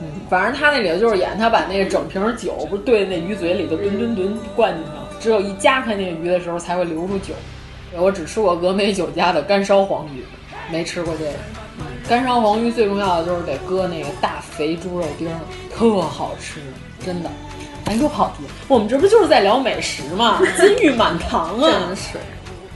[0.01, 7.35] 嗯，反正他那里头就是演他把那个整瓶酒不是对那鱼嘴里头吨吨吨灌进去了，只有一夹开那个鱼的时候才会流出酒。
[7.99, 10.25] 我只吃过峨眉酒家的干烧黄鱼。
[10.71, 11.33] 没吃过这个，
[11.79, 15.41] 嗯，干烧黄鱼最重要的就是得搁那个大肥猪肉丁儿，
[15.75, 16.61] 特好吃，
[17.05, 17.31] 真的。
[17.85, 20.43] 咱，又跑题，我们这不就是在聊美食吗？
[20.59, 21.71] 金玉满堂啊！
[21.89, 22.19] 真是。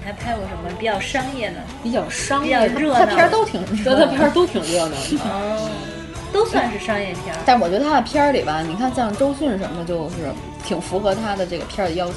[0.05, 1.57] 还拍过什么比较商业的？
[1.83, 2.99] 比较商业，比较热闹。
[3.01, 5.19] 他片儿都挺热闹，他片儿都挺热闹的。
[5.25, 5.69] 哦，
[6.33, 7.39] 都算是商业片儿。
[7.45, 10.31] 但我觉得他的片儿里吧，你看像周迅什么的，就是
[10.65, 12.15] 挺符合他的这个片儿的要求。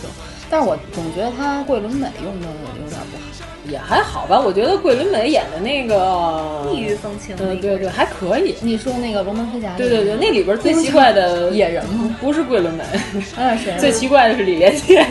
[0.50, 2.48] 但是我总觉得他桂纶镁用的
[2.84, 3.24] 有点不好。
[3.66, 8.54] 也还好吧，我觉得桂纶镁演的那个异域风情，嗯，对对，还可以。
[8.62, 9.70] 你说那个《龙门飞甲》？
[9.78, 12.14] 对对对，那里边最奇怪的 野人吗？
[12.20, 12.84] 不是桂纶镁，
[13.38, 13.78] 那是谁？
[13.80, 15.06] 最奇怪的是李连杰，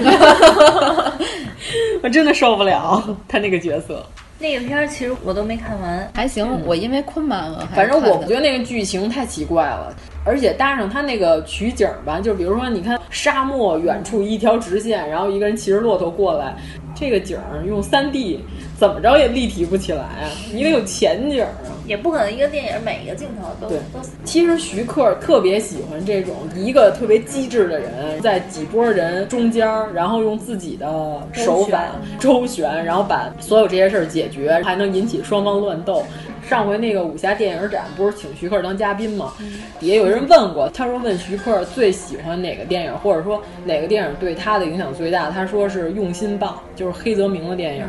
[2.02, 4.04] 我真的受不了他那个角色。
[4.42, 6.44] 那个片儿其实我都没看完，还行。
[6.44, 16.56] 嗯、我因为困满了，反正我不觉得那个剧情太奇怪了，而且搭上他那个取景吧，就比如说，你看沙漠远处一条直线，然后一个人骑着骆驼过来，
[17.02, 18.38] 这个景儿用三 D
[18.78, 20.30] 怎么着也立体不起来啊！
[20.54, 21.50] 你得有前景啊。
[21.84, 23.98] 也不可能一个电影每一个镜头都对都。
[24.24, 30.86] 其实徐克特别喜欢这种一个特别机智的人，在几波人中间，然后用自己的
[31.32, 31.88] 手法
[32.20, 36.04] 周旋，然后把所有这些事儿解决，还能引起双方乱斗。
[36.48, 39.32] 上回那个武侠电影展不是请徐克当嘉宾吗？
[39.80, 45.30] 底下有人问过，他说问徐克最喜欢哪个电影，或者说哪个电影对他的影响最大？
[45.30, 47.86] 他说是《用心棒》，就是黑泽明的电影。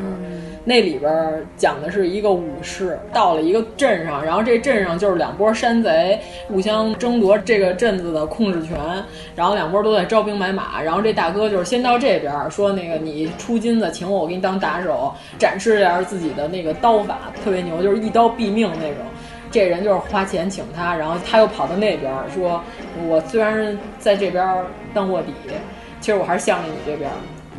[0.65, 8.77] 那里边讲的是一个武士到了一个镇上，然后这镇上就是两拨山贼互相争夺这个镇子的控制权，
[9.35, 18.97] 然后两拨都在招兵买马，然后这大哥就是先到这边说那个你出金子请我，我给你当打手，展示一下自己的那个刀法特别牛，就是一刀毙命那种。
[19.51, 22.59] 这人就是花钱请他，然后他又跑到那边说，
[23.07, 24.57] 我虽然在这边
[24.95, 25.31] 当卧底，
[25.99, 27.11] 其实我还是向着你这边。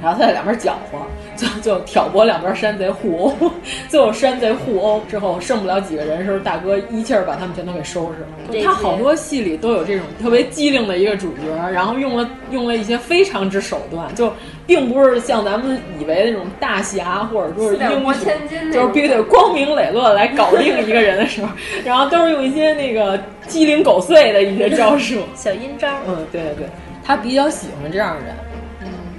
[0.05, 0.99] 然后他在两边搅和，
[1.35, 3.51] 就就挑拨两边山贼互殴，
[3.89, 8.63] 最后山贼互殴之后剩不了几个人的时候，大哥一气儿把他们全都给收拾了。
[8.63, 14.31] 他好多戏里都有这种特别机灵的一个主角，然后用了用了一些非常之手段，就
[14.67, 21.49] 并不是像咱们以为那种大侠或者说是英雄，就是必须得光明磊落来搞定一个人的时候，
[21.83, 25.89] 然后都是用一些那个鸡零狗碎的一些招数，小阴招。
[26.07, 26.67] 嗯，对对对，
[27.03, 28.35] 他比较喜欢这样的人。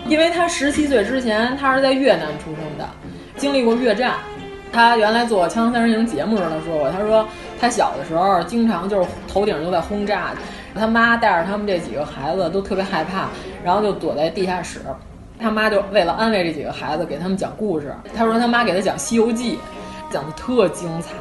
[0.07, 2.87] 因为他十七岁之前他是在越南出生的，
[3.37, 4.13] 经历过越战。
[4.71, 7.25] 他原来做《锵锵三人行》节目时候，他说过，他说
[7.59, 10.31] 他小的时候经常就是头顶都在轰炸，
[10.77, 13.29] 他妈带着他们这几个孩子都特别害怕，
[13.63, 14.81] 然后就躲在地下室。
[15.39, 17.95] 他妈就为了安慰这几个孩子，给他们讲故事。
[18.15, 19.55] 他说他妈给他讲《西游记》，
[20.13, 21.11] 讲的特精彩，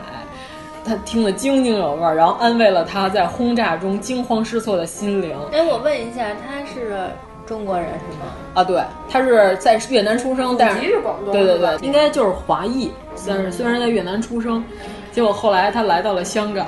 [0.84, 5.36] 他听得津津有味，然后安慰了他在轰炸中惊慌失措的心灵。
[5.52, 7.08] 哎，我问一下，他是
[7.46, 8.26] 中国人是吗？
[8.54, 12.90] 啊，对，他是在越南出生，但是广东，对对对，应该就是华裔，
[13.26, 14.64] 但是虽然在越南出生，
[15.12, 16.66] 结果后来他来到了香港。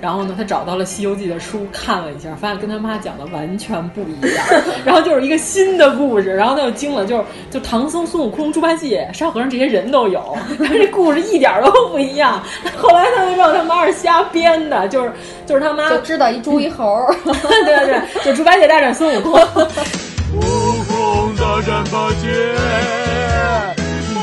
[0.00, 4.44] 然后呢，他找到了《西游记》的书，看了一下，发现跟他妈讲的完全不一样。
[4.84, 12.42] 然后就是一个新的故事，然后他就惊了，就是就唐僧、孙悟空、猪八戒、沙和尚这些人都有， 但是这故事一点都不一样。
[12.76, 15.12] 后来他就让他妈是瞎编的，就是
[15.44, 20.40] 就是他妈就知道一猪一猴，对对对，就猪八戒大战孙悟空，悟
[20.88, 22.28] 空大战八戒，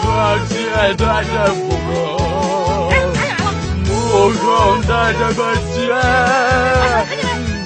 [0.04, 0.56] 八戒
[0.98, 2.27] 大战悟空。
[4.28, 5.88] 悟空大战八戒，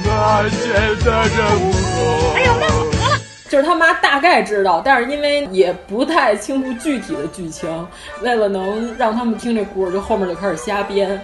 [0.05, 0.57] 八戒
[1.03, 2.35] 带着悟空。
[2.35, 3.19] 哎呦，那我得了。
[3.49, 7.87] 就是他妈大概知道，但是因为也不太清楚具体的剧情，
[8.21, 11.19] 为了能让他们听这故事，就后面就开始瞎编。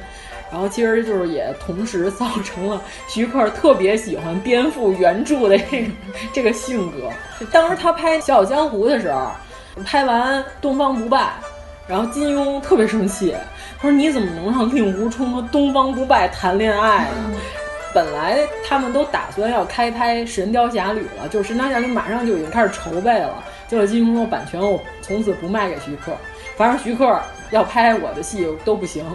[0.52, 5.92] 然后其实就是也同时造成了徐克特别喜欢颠覆原著的这个
[6.34, 7.12] 这个性格。
[7.54, 9.30] 当时他拍《笑傲江湖》的时候，
[9.86, 11.20] 拍完《东方不败》，
[11.88, 13.36] 然后金庸特别生气。
[13.80, 17.38] 他说：“你怎么能让令狐冲和东方不败谈恋爱呢？
[17.94, 23.44] 本来他们都打算要开拍《神雕侠侣》了，就是《神雕侠侣》马上就已经开始筹备了。
[23.68, 26.12] 结果金庸说版权我从此不卖给徐克，
[26.56, 27.20] 反正徐克
[27.52, 29.06] 要拍我的戏都不行。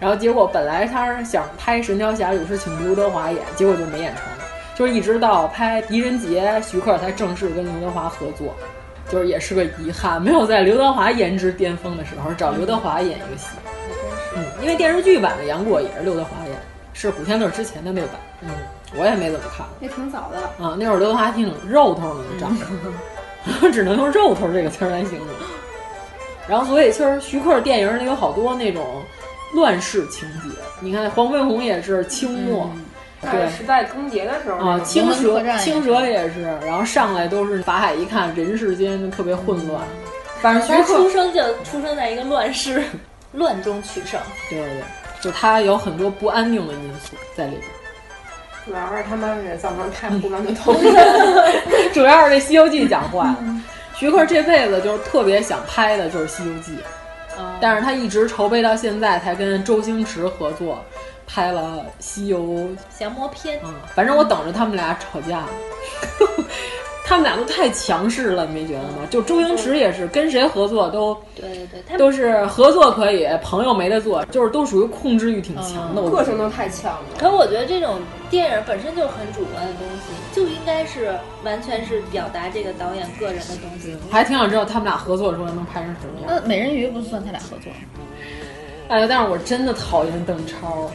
[0.00, 4.24] 然后结果本来他是想拍《神雕侠侣》是请刘德华演，结果就没演成。
[4.74, 8.54] 就是一直到拍《狄仁杰》，徐克才正式跟刘德华合作，
[9.08, 13.48] 就是也是个遗憾，没有在刘德华颜值巅峰的时候找刘德华演一个戏。”
[14.60, 16.56] 嗯，因为电视剧版的杨过也是刘德华演，
[16.92, 18.10] 是古天乐之前的那版。
[18.42, 18.50] 嗯，
[18.96, 20.64] 我也没怎么看，也挺早的。
[20.64, 22.56] 啊，那会儿刘德华挺肉头的长
[23.62, 25.26] 得， 只能用肉头这个词儿来形容。
[26.48, 29.02] 然后，所以其实徐克电影里有好多那种
[29.54, 30.48] 乱世情节。
[30.80, 32.68] 你看黄飞鸿也是清末，
[33.20, 39.80] 对时代更迭的时候啊，青蛇青蛇也是，然后上来都是法海一看人世间就特别混乱。
[40.40, 42.82] 反正徐克出生就出生在一个乱世。
[43.32, 44.82] 乱中取胜，对对对，
[45.20, 47.62] 就他有很多不安定的因素在里边。
[48.66, 50.74] 主要是他妈给造成太胡乱的头，
[51.94, 53.38] 主要是这《西游记》讲坏了。
[53.96, 56.76] 徐克这辈子就是特别想拍的就是《西游记》，
[57.60, 60.84] 但是他一直筹备到现在才跟周星驰合作
[61.26, 62.68] 拍了《西游
[62.98, 63.58] 降魔篇》。
[63.64, 65.44] 嗯，反正我等着他们俩吵架。
[67.10, 68.98] 他们俩都太强势了，你没觉得吗？
[69.10, 77.00] 就周星驰也是，跟谁合作都对对对，都是合作可以，朋友没得做，就是都属于控制欲挺强的，个性都太强了。
[77.18, 77.98] 可我觉得这种
[78.30, 83.92] 电影本身就很主观的东西，就应该是完全是表达这个导演个人的东西。
[84.08, 86.40] 我还挺想知道他们俩合作的时候能拍成什么样。
[86.40, 87.72] 那美人鱼不算他俩合作？
[88.86, 90.88] 哎呀，但是我真的讨厌邓超。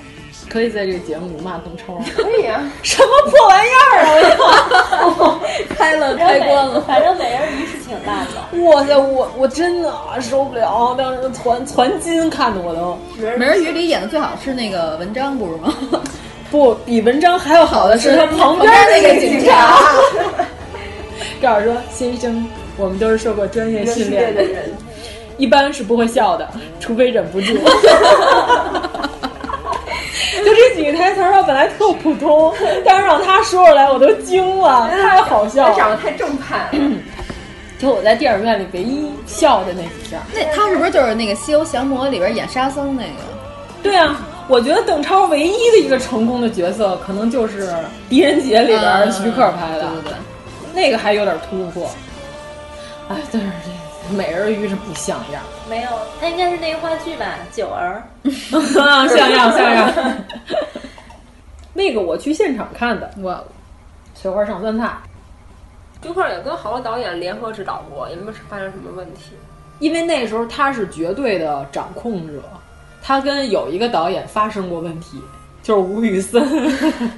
[0.49, 2.63] 可以在这个节目骂邓超，可以啊！
[2.81, 4.05] 什么破玩意儿
[4.43, 5.39] 啊！
[5.77, 8.63] 开了开关了，反正美人鱼是挺烂的。
[8.63, 12.97] 哇塞，我我真的受不了，当时攒攒金看的我都。
[13.37, 15.73] 美人鱼里演的最好是那个文章，不是吗？
[16.51, 19.77] 不，比文章还要好的是他 旁边那个警察。
[21.41, 24.71] 告诉说，先生，我们都是受过专业训练的人，
[25.37, 26.47] 一般是不会笑的，
[26.79, 27.57] 除非忍不住。
[30.95, 32.53] 台词儿吧，本来特普通，
[32.85, 36.69] 但是让他说出来，我都惊了，太好笑了，长得太正派。
[37.77, 43.21] 就我在电影院里唯一笑的那几下，那他是不是就是那个《西游降魔》里边演沙僧那个？
[43.83, 44.15] 对啊，
[44.47, 47.67] 我觉得邓超唯一的一个成功的角色，可能就是
[48.09, 50.13] 《狄仁杰》里边徐克拍的，对对对，
[50.73, 51.89] 那个还有点突破。
[53.09, 53.47] 哎，但是
[54.09, 55.41] 这美人鱼是不像样。
[55.69, 55.89] 没有，
[56.21, 57.25] 他应该是那个话剧吧，
[57.55, 58.01] 《九儿》
[59.13, 59.91] 像 样像样。
[61.75, 63.39] 那个我去现场看的，哇，
[64.15, 64.91] 雪花上酸菜。
[66.01, 69.33] 这块也跟好多导演联合指导过，也没发生什么问题。
[69.79, 72.41] 因为那时候他是绝对的掌控者，
[73.03, 75.21] 他跟有一个导演发生过问题，
[75.61, 76.41] 就是吴宇森，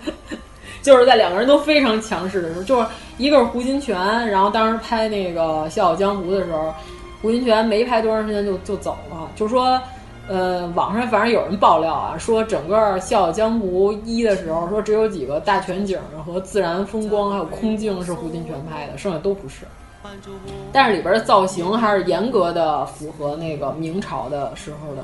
[0.81, 2.87] 就是在两个人都非常强势的时候，就是
[3.17, 6.73] 一个是胡金铨，然后当时拍那个《笑傲江湖》的时候。
[7.19, 9.81] 胡金铨没拍多长时间就就走了，就说，
[10.27, 19.65] 呃，网上反正有人爆料啊，说整个《笑傲江湖一》的时候，说只有几个大全景和自然风光还有空镜是胡金铨拍的，剩下都不是。
[20.71, 25.03] 但是里边的造型还是严格的符合那个明朝的时候的。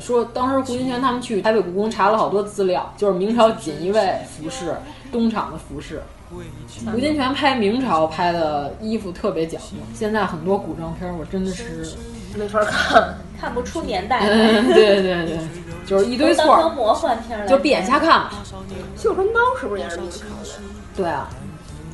[0.00, 4.76] 说当时胡金铨他们去台北故宫查了好多资料，就是明朝锦衣卫服饰、
[5.10, 6.00] 东厂的服饰。
[6.30, 11.84] 胡金铨拍明朝拍的衣服特别讲究，现在很多古装片我真的是
[12.36, 14.20] 没法看，看不出年代。
[14.74, 15.38] 对对对，
[15.86, 16.68] 就是一堆错儿。
[16.70, 18.32] 魔幻片就闭眼瞎看吧。
[18.96, 20.50] 绣春刀是不是也是明朝的？
[20.96, 21.28] 对啊。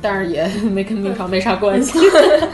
[0.01, 1.97] 但是也 没跟明朝没啥关系，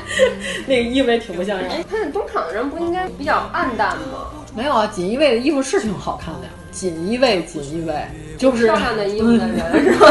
[0.67, 1.69] 那个衣服也挺不像样。
[1.69, 4.29] 哎，他那东厂的人不应该比较暗淡吗？
[4.55, 6.49] 没有啊，锦衣卫的衣服是挺好看的呀。
[6.71, 7.93] 锦衣卫，锦衣卫
[8.37, 10.07] 就是漂亮的衣服的人是吧？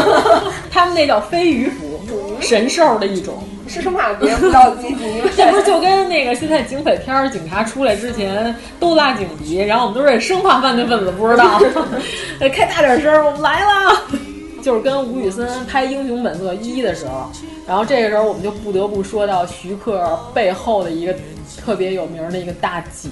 [0.69, 1.90] 他们那叫飞鱼服，
[2.39, 3.43] 神兽的一种。
[3.67, 4.75] 是生怕别人不知道。
[5.37, 11.57] 这不是就跟那个现在警匪片儿，警察出来之前都拉警笛，然后我们都是生怕犯罪分子不知道，
[12.51, 14.01] 开大点声，我们来了。
[14.61, 17.31] 就是跟吴宇森拍《英雄本色一》的时候，
[17.65, 21.15] 然后这个时候我们就不得不说到徐克背后的一个
[21.57, 23.09] 特别有名的一个大姐，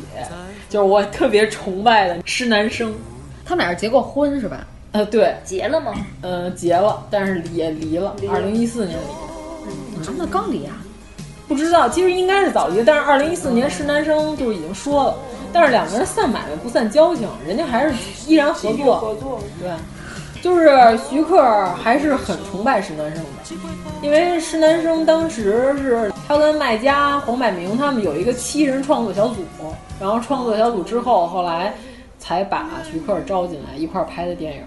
[0.70, 2.94] 就是我特别崇拜的施南生。
[3.46, 4.68] 他们俩是结过婚是吧？
[4.92, 5.94] 呃，对，结了吗？
[6.22, 10.08] 嗯，结了，但是也离了，二零一四年离的。
[10.08, 10.76] 嗯，那刚离啊？
[11.48, 15.16] 不知道，其实应该是早离，但是二零一四年石南生就已经说了，
[15.54, 17.94] 但是两个人散买卖不散交情，人家还是
[18.28, 18.98] 依然合作。
[18.98, 19.72] 合作，对。
[20.42, 20.70] 就是
[21.10, 21.44] 徐克
[21.84, 23.30] 还是很崇拜石南生的，
[24.02, 29.44] 因为石南生当时是他跟麦家、黄百鸣他们有一个七人创作小组，
[30.00, 31.74] 然后创作小组之后，后来
[32.20, 34.62] 才把徐克招进来一块儿拍的电影。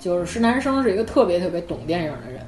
[0.00, 2.40] 就是施南生是一个特别特别懂电影的人，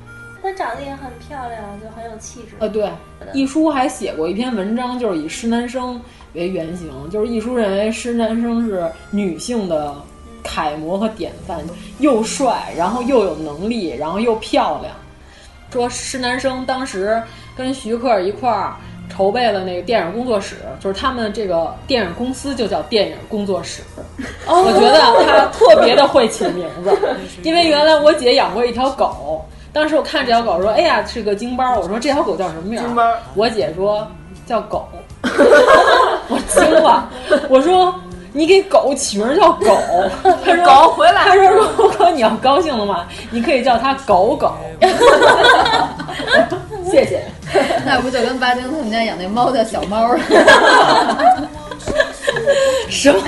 [0.43, 2.57] 她长得也很漂亮，就很有气质。
[2.59, 2.91] 呃，对，
[3.33, 6.01] 一书还写过一篇文章，就是以施南生
[6.33, 9.95] 为原型，就是一书认为施南生是女性的。
[10.45, 11.61] 楷模和典范，
[12.01, 14.93] 又帅，然后又有能力，然后又漂亮。
[15.71, 17.23] 说施南生当时
[17.57, 18.75] 跟徐克一块儿
[19.13, 23.83] 筹备了那个电影工作室，就是他们这个电影公司就叫电影工作室。
[24.47, 26.97] 我觉得他特别的会起名字，
[27.43, 33.19] 因为原来我姐养过一条狗，当时我看这条狗说：“哎呀，是个京巴。”我说：“这条狗叫什么名？”京巴。
[33.35, 34.07] 我姐说
[34.47, 34.89] 叫狗，
[35.23, 37.09] 我惊了，
[37.49, 37.95] 我说。
[38.35, 39.77] 你给狗起名叫狗，
[40.43, 41.23] 他说狗回来。
[41.23, 44.55] 他说如果你要高兴的话，你可以叫它狗狗。
[46.93, 47.23] 谢谢。
[47.87, 50.15] 那不就跟巴金他们家养那猫叫小猫？
[52.89, 53.21] 什么？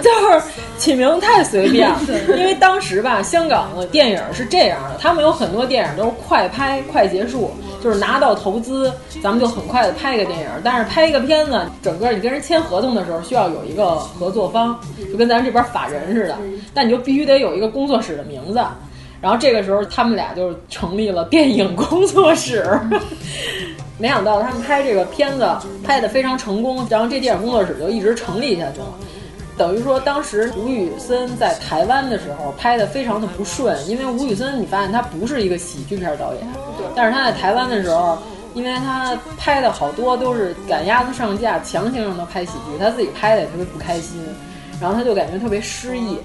[0.00, 0.42] 就是
[0.78, 2.00] 起名太随便了。
[2.36, 7.52] 因为当时吧，香港的电影是这样的，他们有很多电影都是快拍快结束。
[7.84, 8.90] 就是拿到投资，
[9.22, 10.48] 咱们就很快的拍一个电影。
[10.64, 14.76] 但是拍一个片子，整个你跟人签合同的时候，需要有一个合作方，
[15.12, 16.36] 就跟咱这边法人似的。
[16.74, 18.58] 但你就必须得有一个工作室的名字。
[19.26, 22.64] 然后这个时候，他们俩就成立了电影工作室。
[23.98, 25.44] 没想到他们拍这个片子
[25.82, 28.86] 拍得非常成功，然后这电影工作室就一直成立下去了。
[29.58, 36.46] 等于说，当时吴宇森在台湾的时候拍的非常的不顺，因为吴宇森你发现他不是一个喜剧片导演，
[36.94, 38.16] 但是他在台湾的时候，
[38.54, 44.24] 因为他拍的好多都是赶鸭子上架，强行让他拍喜剧，他自己拍的也特别不开心，
[44.80, 46.16] 然后他就感觉特别失意。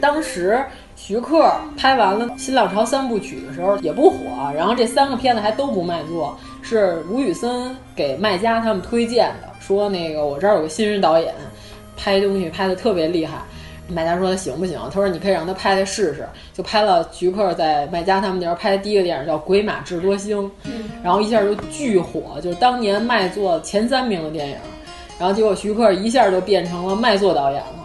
[0.00, 0.60] 当时
[1.04, 4.16] 徐克拍完了《新浪潮三部曲》的时候也不火，
[4.54, 11.34] 然后这三个片子还都不卖座，是吴宇森给麦家他们推荐的，说那个我这儿有个新人导演。
[11.96, 13.38] 拍东西拍的特别厉害，
[13.88, 14.78] 卖家说他行不行？
[14.84, 16.24] 他说你可以让他拍拍试试。
[16.54, 20.38] 就拍了徐克在卖家他们那边拍的第一个电影叫《鬼马智多星》，
[21.02, 24.56] 然后一下就巨火，就是当年卖座前三名的电影。
[25.18, 27.81] 然后结果徐克一下就变成了卖座导演了。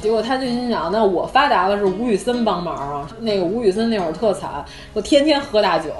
[0.00, 3.08] 结果他就心想，那我发达了是吴宇森帮忙啊。
[3.20, 5.90] 那个吴宇森那会儿特惨，就天天喝大酒。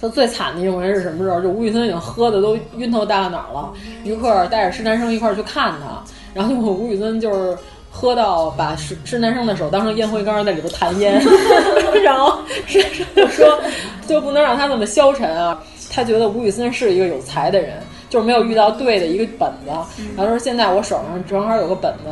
[0.00, 1.40] 他最惨的一回是什么时候？
[1.40, 3.72] 就吴宇森已经喝的都晕头大脑了，
[4.04, 6.00] 于克带着施南生一块儿去看他。
[6.32, 7.58] 然后吴宇森就是
[7.90, 11.20] 喝到把施施南生的手当成烟灰缸在里边弹烟，
[12.04, 12.38] 然后
[12.68, 13.58] 施南生就说
[14.06, 15.60] 就不能让他这么消沉啊。
[15.90, 19.72] 他觉得吴宇森是一个有才的人，就是没有遇到对的一个本子。
[20.16, 22.02] 然后说现在我手上正好有个本子。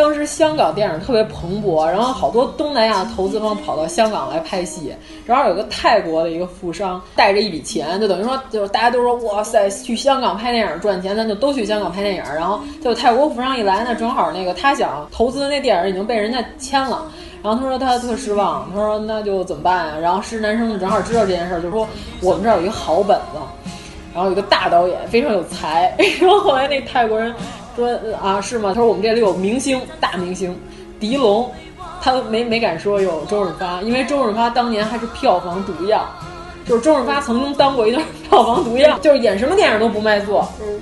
[0.00, 4.94] 当时香港电影特别蓬勃，然后好多东南亚的投资方跑到香港来拍戏，
[5.26, 12.22] 正好有个泰国的一个富商带着一笔钱，就等于说，就是大家都说哇塞，去香港拍电影赚钱，咱就都去香港拍电影。
[12.22, 17.02] 然后就泰国富商一来呢，正好那个他想投资的那电影已经被人家签了，
[17.42, 19.98] 然后他说他特失望，他说那就怎么办啊？
[20.00, 21.84] 然后施南生正好知道这件事儿，就说
[22.22, 23.40] 我们这儿有一个好本子，
[24.14, 27.34] 然后有一个大导演非常有才， 然后后来那泰国人。
[27.78, 27.88] 说
[28.20, 28.70] 啊是吗？
[28.74, 30.58] 他说我们这里有明星大明星，
[30.98, 31.48] 狄龙，
[32.02, 36.04] 他没没敢说有周润发，因为周润发当年还是票房毒药，
[36.66, 40.46] 就是周润发曾经当过一段票房毒药，就是演什么电影都不卖座。
[40.60, 40.80] 嗯，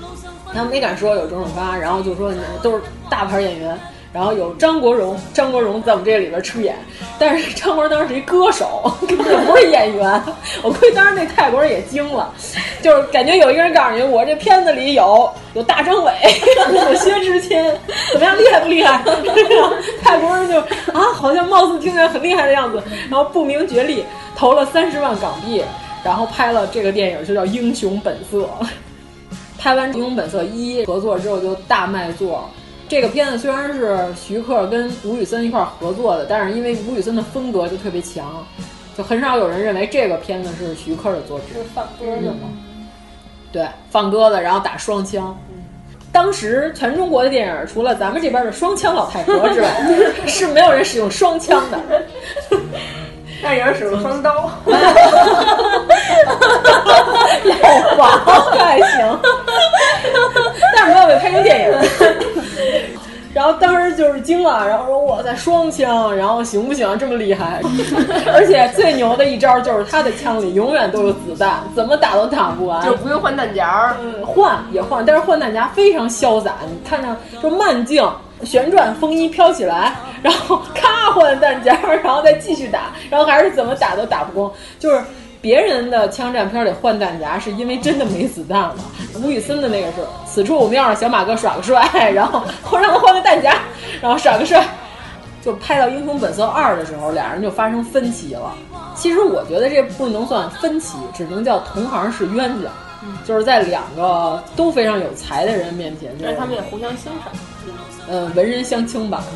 [0.54, 2.32] 他没敢说有周润发，然后就说
[2.62, 3.78] 都是大牌演员。
[4.16, 6.74] 然后有张国荣，张国荣在我们这里边出演，
[7.18, 10.22] 但是张国荣当时是一歌手， 根本不是演员。
[10.62, 12.32] 我估计当时那泰国人也惊了，
[12.80, 16.12] 就是感觉有一个人告诉你，我这片子里有有大张伟，
[16.88, 17.78] 有薛之谦，
[18.10, 19.02] 怎么样，厉害不厉害？
[20.02, 20.58] 泰国人就
[20.98, 24.02] 啊，好像貌似听起来很厉害的样子，然后不明觉厉，
[24.34, 25.62] 投了三十万港币，
[26.02, 28.38] 然后拍了这个电影，就叫《英雄本色》。
[29.58, 32.48] 拍完《英雄本色一》合作之后就大卖座。
[32.88, 38.46] 这个片子虽然是徐克跟吴宇森一块合作的，但是因为吴宇森的风格就特别强，
[38.96, 41.48] 就很少有人认为这个片子是徐克的作品。
[41.54, 42.48] 是放鸽子吗？
[43.50, 45.36] 对，放鸽子，然后打双枪。
[46.12, 49.68] 当时全中国的电影，除了咱们这边的双枪老太婆之外，
[50.26, 51.80] 是没有人使用双枪的。
[53.42, 54.50] 但有人使用双刀。
[57.44, 58.08] 老王
[58.52, 59.18] 还行，
[60.74, 61.72] 但是没有被拍成电影。
[63.36, 66.98] 然后当时就是惊了，然后说哇塞双枪，然后行不行？
[66.98, 67.60] 这么厉害？
[68.32, 73.94] 而且最牛的一招就是他的枪里永远都有子弹，怎么打都打不完，就不用换弹夹。
[74.00, 76.54] 嗯，换也换，但是换弹夹非常潇洒。
[76.66, 78.02] 你看着就慢镜
[78.42, 84.98] 旋转，风衣飘起来，然后咔换弹夹，然后再继续打，然后还是怎么打都打不光，就是。
[85.46, 88.74] 别人的枪战片里换弹夹是因为真的没子弹了，
[89.22, 93.56] 吴宇森的那个是此处我们要让小马哥耍个帅，然后我让他换个弹夹，
[94.02, 94.66] 然后耍个帅。
[95.40, 98.52] 就拍到《英雄本色二》的时候，俩人就发生分歧了。
[98.96, 102.68] 其实我觉得这不能算分歧，只能叫同行是冤家。
[103.24, 107.32] 就是在两个都非常有才的人面前，但是他们也互相欣赏。
[108.08, 109.22] 嗯，文人相轻吧。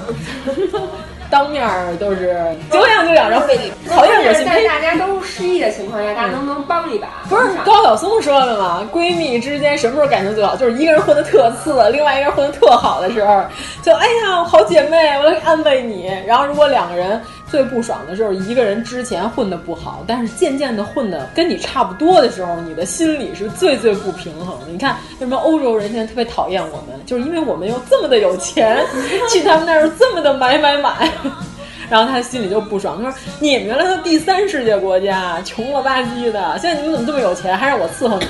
[1.31, 1.65] 当面
[1.99, 2.37] 都是
[2.71, 3.47] 久仰久仰，然后
[3.89, 4.45] 讨厌恶心。
[4.45, 7.09] 在大家都失意的情况下，大家能不能帮一把？
[7.29, 8.87] 不是高晓松说的吗？
[8.93, 10.57] 闺蜜之间什么时候感情最好？
[10.57, 13.43] 就是一个人混的特次，另外一个人混的特好的时候，
[13.83, 16.11] 就哎呀，好姐妹，我来安慰你。
[16.27, 24.67] 然后如果两个人最不爽的就是，一个人之前混的不好，但是渐渐的混的跟你差不多的时候，你的心里是最最不平衡的。
[24.69, 27.05] 你看为什么欧洲人现在特别讨厌我们？
[27.05, 28.85] 就是因为我们又这么的有钱，
[29.31, 31.11] 去他们那儿这么的买买买。
[31.89, 38.27] 然后他心里就不爽，他说：“你们原来是第三世界国家，穷了吧唧的，现在你们怎么这么有钱，还让我伺候你？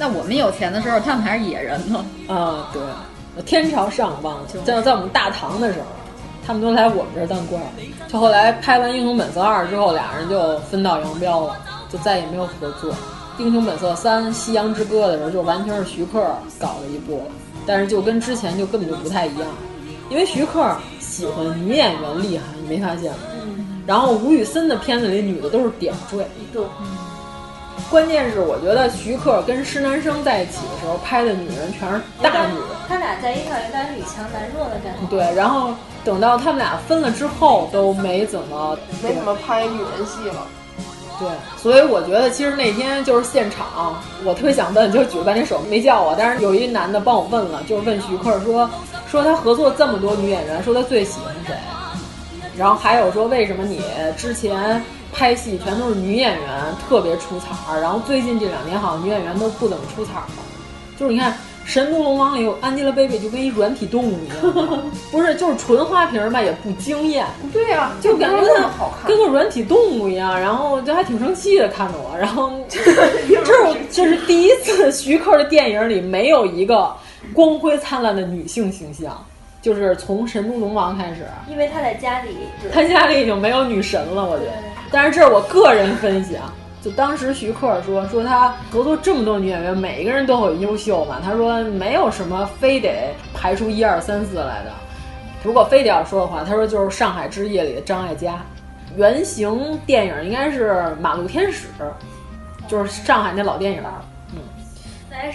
[0.00, 2.04] 那我们有钱的时候，他们还是野人呢。
[2.26, 2.82] 啊，对，
[3.44, 5.86] 天朝上邦，就在我们大唐的时候，
[6.48, 7.62] 他们都来我们这儿当官。
[8.08, 11.54] 就后来拍完《英雄本色二》之后，俩人就分道扬镳了，
[11.90, 12.90] 就再也没有合作。
[13.36, 16.18] 《英雄本色三：夕阳之歌》的时候，就完全是徐克
[16.58, 17.20] 搞了一部，
[17.66, 19.46] 但是就跟之前就根本就不太一样，
[20.08, 23.18] 因为徐克。”喜欢女演员厉害，你没发现吗？
[23.44, 23.82] 嗯。
[23.84, 26.24] 然后吴宇森的片子里女的都是点缀。
[26.52, 26.62] 对。
[27.90, 32.64] 关键是我觉得徐克跟施南生在一起的时候拍的女人全是大女人。
[32.88, 35.06] 他俩在一块有点女强男弱的感觉。
[35.08, 35.72] 对，然后
[36.04, 40.46] 等到他们俩分了之后，都没怎么没怎么拍女人戏了。
[41.18, 48.68] 对，所以我觉得其实那天就是现场，我特别想问，就举了半天手没叫我，但是有一男的帮我问了，就是问徐克说。
[49.10, 51.54] 说他合作这么多女演员，说他最喜欢谁？
[52.58, 53.80] 然后还有说为什么你
[54.18, 56.48] 之前拍戏全都是女演员
[56.88, 60.42] 特别出彩儿，然后最近这两年好像女演员都不怎么出彩儿了。
[60.98, 61.32] 就是你看
[61.64, 67.26] 《神都龙王》里有 Angelababy 就跟一软体动物一样， 不是就是纯花瓶吧，也不惊艳。
[67.52, 72.16] 对呀，就感觉她跟个软体动物一样，然后就还挺生气的看着我。
[72.18, 76.92] 然后 这是这是第一次徐克的电影里没有一个。
[77.34, 79.22] 光辉灿烂的女性形象，
[79.60, 82.30] 就是从《神都龙王》开始，因为他在家里，
[82.72, 84.52] 他家里已经没有女神了，我觉得。
[84.90, 94.72] 但是这是我个人分析啊，就当时徐克说说他合作这么多女演员，每一个人都很优秀嘛，他说没有什么非得排出一二三四来的。
[95.44, 98.42] 如果非得要说的话，他说就是《上海之夜》里的张艾嘉，
[98.96, 101.68] 原型电影应该是《马路天使》，
[102.68, 103.82] 就是上海那老电影。
[104.32, 104.40] 嗯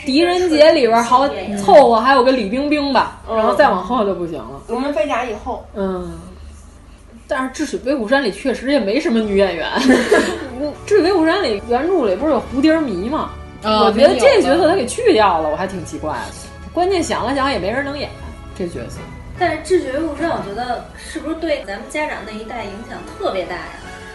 [0.05, 1.27] 狄仁杰里边好
[1.57, 4.61] 凑合，还有个李冰冰吧，然后再往后就不行了。
[4.67, 6.09] 我们飞甲以后，嗯，
[7.35, 9.67] 但是《智取威虎山》里确实也没什么女演员。
[10.85, 13.31] 《智取威虎山》里原著里不是有蝴蝶迷吗？
[13.63, 16.69] 我觉得这角色他给去掉了，我还挺奇怪的。
[16.71, 18.07] 关键想了想，也没人能演
[18.55, 18.99] 这角色。
[19.39, 23.63] 但是《智取威虎山》，我觉得是不是对咱们家长那一代影响特别大呀？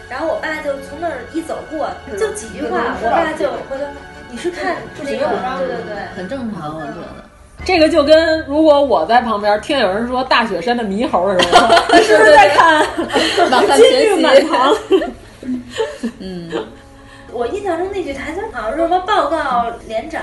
[0.09, 3.83] 然后我爸就从那儿一走过，就几句话，我爸就回头。
[4.31, 5.27] 你是看这个？
[5.57, 7.28] 对对对，很正常，我觉得。
[7.65, 12.83] 这个就跟如果我在旁边听有人说大雪山的猕猴的时候，你 是不是在看
[13.49, 14.75] 满金玉满堂？
[16.19, 16.49] 嗯，
[17.31, 20.21] 我印象中那句台词好像是什么报告连长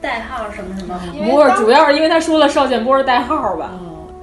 [0.00, 0.98] 代号什么什么，
[1.30, 3.70] 不是，主要是因为他说了邵建波的代号吧？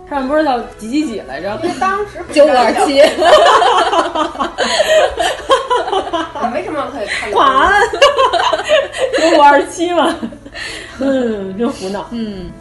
[0.09, 1.57] 邵建波叫几几几来着？
[1.63, 3.01] 因为当时九五二七。
[6.41, 7.31] 你为什么可以看？
[7.33, 7.81] 晚安，
[9.19, 10.13] 九五二七嘛。
[10.99, 12.07] 嗯，真胡闹。
[12.11, 12.51] 嗯。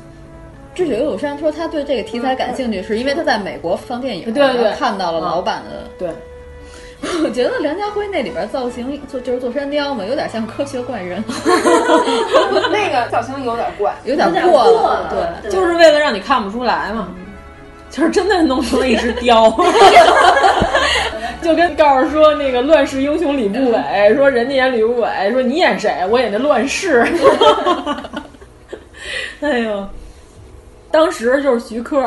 [0.75, 5.89] 智雪有山说他对这个题材感兴趣，是因为他在美国放电影，对对，看到了老版的。
[5.97, 6.11] 对，
[7.23, 11.23] 我觉得梁家辉那里边造型做就是座山雕嘛，有点像科学怪人。
[12.73, 15.15] 那个造型有点怪，有点过了。
[15.43, 17.09] 对，就是为了让你看不出来嘛，
[17.89, 19.49] 就是真的弄成了一只雕。
[21.45, 26.05] 就跟告诉说那个乱世英雄吕不韦，说人家演吕不韦，说你演谁？
[26.11, 27.07] 我演那乱世。
[29.41, 29.87] 哎呦。
[30.91, 32.01] 当时就是徐克，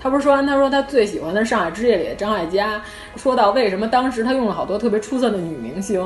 [0.00, 2.82] 他不是说完，他说他最喜欢的《上海之夜》里的张艾嘉，
[3.14, 6.04] 说到为什么当时他用了好多特别出色的女明星，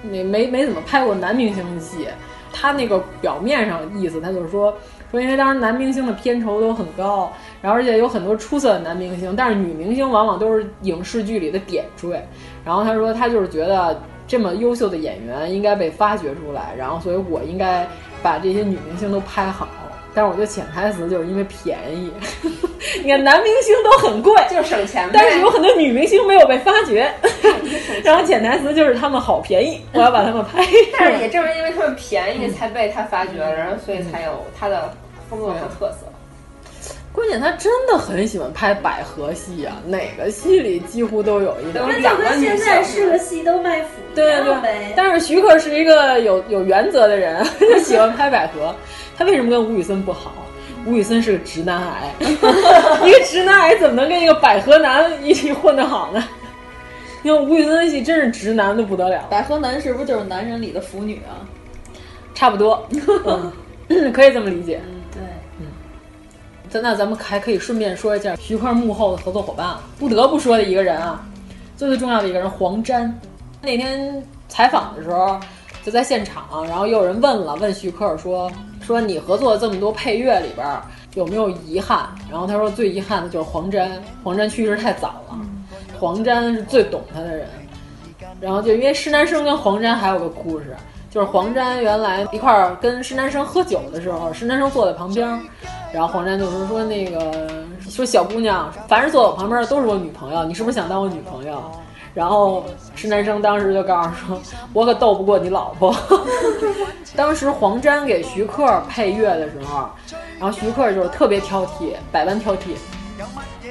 [0.00, 2.06] 那没没怎么拍过男明星的戏。
[2.52, 4.72] 他那个表面上意思，他就是说
[5.10, 7.32] 说因为当时男明星的片酬都很高，
[7.64, 12.22] 然后而且有很多出色的男明星，但是女明星往往都是影视剧里的点缀。
[12.62, 17.88] 然后他说他就是觉得这么优秀的演员应该被发掘出来，然后所以我应该
[18.22, 19.66] 把这些女明星都拍好。
[20.14, 22.12] 但是我觉得潜台词就是因为便宜，
[23.02, 25.08] 你看男明星都很贵，就是省钱。
[25.10, 27.10] 但是有很多女明星没有被发掘，
[28.04, 30.62] 然后潜台词就是他们好便宜，我要把他们拍。
[31.00, 34.92] 但是也正是因为他们便宜，才被他发掘了，然后所以才有他的
[35.30, 36.06] 风格和特色。
[37.14, 41.84] 关键他真的很喜欢拍百合戏啊，哪个戏里几乎都有一点。
[42.02, 44.92] 那跟现在是个戏都卖腐对对对。
[44.96, 48.74] 但是徐克是一个有有原则的人， 就喜欢拍百合。
[49.16, 50.32] 他为什么跟吴宇森不好？
[50.86, 56.22] 吴宇森是个直男癌， 一个直男癌怎么能跟一个百合男一起混得好呢？
[57.22, 59.24] 你看吴宇森的戏真是直男的不得了。
[59.30, 61.46] 百合男是不是就是男人里的腐女啊？
[62.34, 62.86] 差不多，
[64.12, 64.80] 可以这么理解。
[66.80, 71.26] 那咱们还可以顺便说一下徐克幕后的合作伙伴，不得不说的一个人啊，
[71.76, 73.12] 最最重要的一个人黄沾。
[73.60, 75.38] 那天采访的时候。
[75.84, 78.50] 就在现场，然后又有人问了，问徐克说
[78.80, 80.66] ：“说你合作这么多配乐里边
[81.12, 85.38] 有没有遗憾？”然后他说：“最遗憾的就是黄沾，黄沾去世太早了。
[86.00, 87.46] 黄沾是最懂他的人。
[88.40, 90.74] 然后就因为施南生跟黄沾还有个故事，
[91.14, 95.40] 就是黄沾原来一块儿跟施南生喝酒的时候，施南生坐在旁边，
[95.92, 101.62] 然后黄沾就说说那个说小姑娘，凡是坐我旁边的都是我女朋友，你是不是想当我女朋友？”
[102.14, 102.64] 然后
[102.96, 104.40] 施南生当时就告诉说
[104.74, 105.94] ：“我可斗不过你老婆。
[107.14, 109.88] ”当时黄沾给徐克配乐的时候，
[110.40, 112.74] 然后徐克就是特别挑剔，百般挑剔，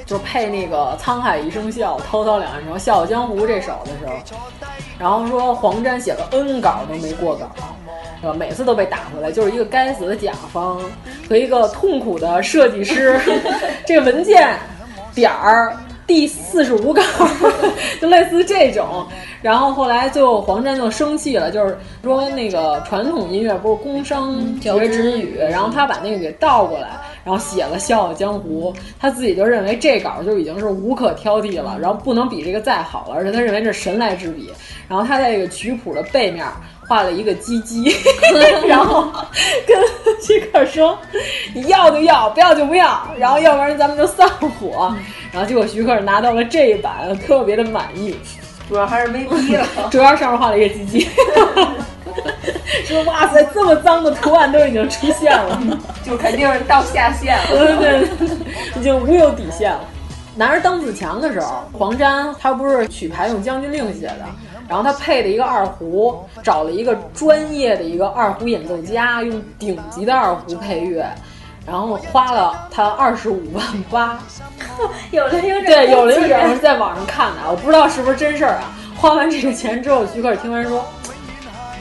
[0.06, 4.14] 就配那个《沧海一声笑》《滔滔两岸潮》《笑傲江湖》这首的时候，
[5.00, 7.50] 然后说黄沾写了 N 稿都没过稿，
[8.22, 8.34] 是吧？
[8.34, 10.80] 每次都被打回来，就是一个该死的甲方
[11.28, 13.20] 和一个痛苦的设计师，
[13.86, 14.58] 这个文件
[15.14, 15.76] 点儿。
[16.06, 17.02] 第四十五稿，
[18.02, 19.08] 就类似这种，
[19.42, 26.90] 然后后来就黄沾就生气了，就是说那个传统音乐不是工商学之语，然后他把那个给倒过来，
[27.24, 34.52] 然后写了《笑傲江湖》，他自己就认为这稿就已经是无可挑剔了，然后不能比这个再好了，而且他认为这是神来之笔，
[34.88, 36.46] 然后他在这个曲谱的背面。
[36.86, 37.96] 画了一个鸡鸡，
[38.68, 39.10] 然后
[39.66, 39.82] 跟
[40.22, 41.00] 徐克说
[41.56, 44.94] ：“你要就要，不要就不要，然后要不然咱们就散伙。”
[45.32, 48.14] 然后结果徐克拿到了这一版，特别的满意，
[48.68, 51.08] 主要还是没逼了， 主要上面画了一个鸡鸡，
[52.86, 55.60] 说：“哇塞，这么脏的图案都已经出现了，
[56.04, 58.38] 就肯定是到下线了，对 对对，
[58.80, 59.82] 已经无有底线了。”
[60.36, 64.26] 拿着当自强的时候，黄沾他不是曲牌用《将军令》写的。
[64.68, 71.06] 然后他配了一个二胡，找了一个专业的一个二胡演奏家，用顶级的二胡配乐，
[71.68, 74.18] 然后花了他二十五万八。
[75.12, 78.74] 有零有对，有了有是在网上看的，我不知道是不是真事儿啊。
[78.96, 80.84] 花完这个钱之后，徐克听完说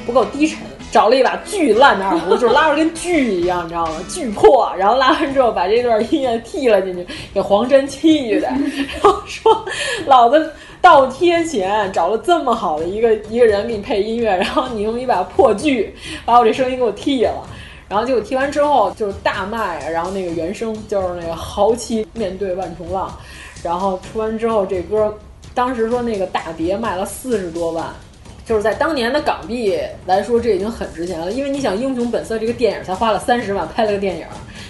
[0.07, 0.59] 不够低沉，
[0.91, 3.93] 找了一把巨烂的二胡，就是拉着跟锯一样，你知道吗？
[4.09, 4.73] 巨破。
[4.77, 8.49] 然后拉完之后，把这段音乐替了进去，给黄沾气的，
[9.03, 9.65] 然后说
[10.07, 10.51] 老子。
[10.83, 15.95] 倒贴钱找了这么好的一个一个人给你配音乐，然后你用一把破锯
[16.25, 17.47] 把我这声音给我替了，
[17.89, 23.17] 然后结果替完之后就是大卖，然后那个原声就是那个豪气面对万重浪，
[23.63, 25.17] 然后出完之后这歌
[25.55, 27.87] 当时说那个大碟卖了四十多万，
[28.45, 34.27] 就是在当年的港币来说这已经很值钱了，因为你想《英雄本色》这个电影才花了三十万拍了个电影，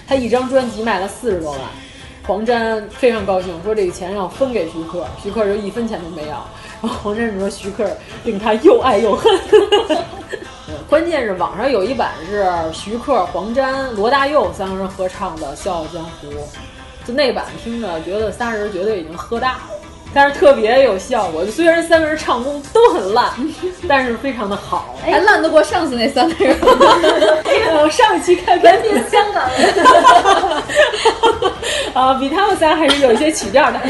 [0.07, 1.61] 他一张专辑卖了四十多万。
[2.25, 6.47] 黄沾非常高兴，说这个钱要分给徐克，徐克就一分钱都没要。
[6.81, 7.85] 然后黄沾说徐克
[8.23, 9.33] 令他又爱又恨。
[10.89, 16.29] 关键是网上有一版是徐克、黄沾、罗大佑三个人合唱的《笑傲江湖》，
[17.05, 19.62] 就那版听着觉得仨人绝对已经喝大了，
[20.15, 21.45] 但是特别有效果。
[21.47, 23.31] 虽然三个人唱功都很烂，
[23.89, 26.57] 但是非常的好，还烂得过上次那三个人。
[26.63, 29.75] 我上一期看原名香港人
[31.95, 33.81] 啊，比他们仨还是有一些曲调的。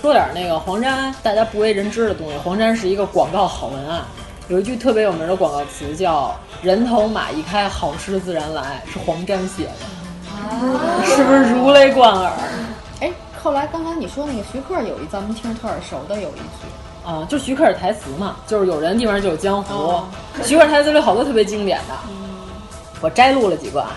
[0.00, 2.34] 说点那个黄沾大家不为人知的东西。
[2.42, 4.00] 黄沾是一个广告好文案，
[4.48, 9.70] 有一句特别有名的广告词叫“人头马一开，好事自然来”，是黄沾写的，
[10.46, 12.32] 啊是不是如雷贯耳？
[13.46, 16.66] 哎，后来刚才你说那个徐克有一咱们听着特耳熟的有一句。
[17.06, 20.00] 啊，就徐克的台词嘛，就是有人的地方就有江湖。
[20.42, 21.94] 徐克台词里好多特别经典的，
[23.00, 23.92] 我摘录了几个啊，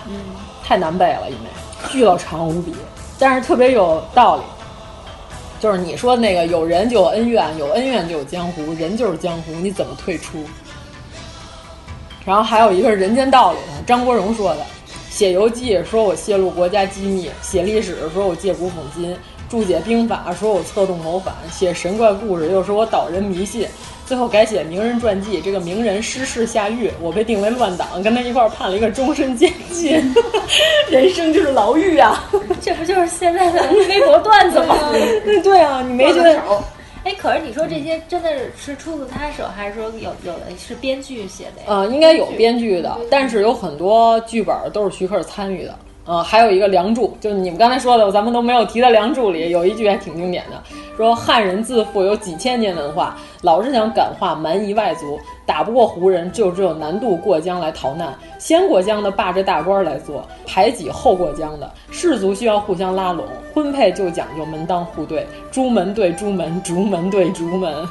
[0.64, 1.50] 太难背了，因为
[1.90, 2.76] 巨老长无比，
[3.18, 4.44] 但是特别有道理。
[5.60, 10.46] 就是你说那个有人就有恩怨，有恩怨就有江湖，人就是江湖，你怎么退出？
[12.24, 14.62] 然后还有一个是人间道理的，张国荣说的，
[15.10, 19.18] 写游记说我泄露国家机密，写历史说我借古讽今。
[19.50, 23.66] 注解兵法，说我策动谋反；写神怪故事，又说我导人迷信；
[24.06, 30.14] 最后改写名人传记，这个名人失势下狱，我被定为乱党，跟他一块儿判了一个终身监禁。
[30.90, 32.30] 人生就是牢狱啊！
[32.62, 34.76] 这不就是现在的微博段子吗？
[35.44, 36.40] 对啊，你没觉得？
[37.06, 41.68] 哎，可是你说这些真的是出自他手，还是说有有的是编剧写的呀？
[41.68, 45.74] 呃，应该有编剧的，但是有很多剧本都是徐克参与的。
[46.06, 50.60] 呃，还有一个《梁祝》，就你们刚才说的，咱们都没有提的《梁祝》里有一句还挺经典的，
[50.98, 58.18] 说汉人自负有几千年文化，老是想感化蛮夷外族，打不过胡人，就只有南渡过江来逃难。
[58.40, 67.88] 先过江的霸着大官来做，排挤后过江的士族需要互相拉拢，婚配就讲究门当户对，朱门对朱门，竹门对竹门，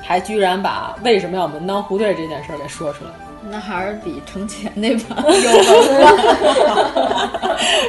[0.00, 3.10] 还居然把为什么要门当户对这件事给说出来。
[3.50, 6.12] 那还是比程前那版有文化。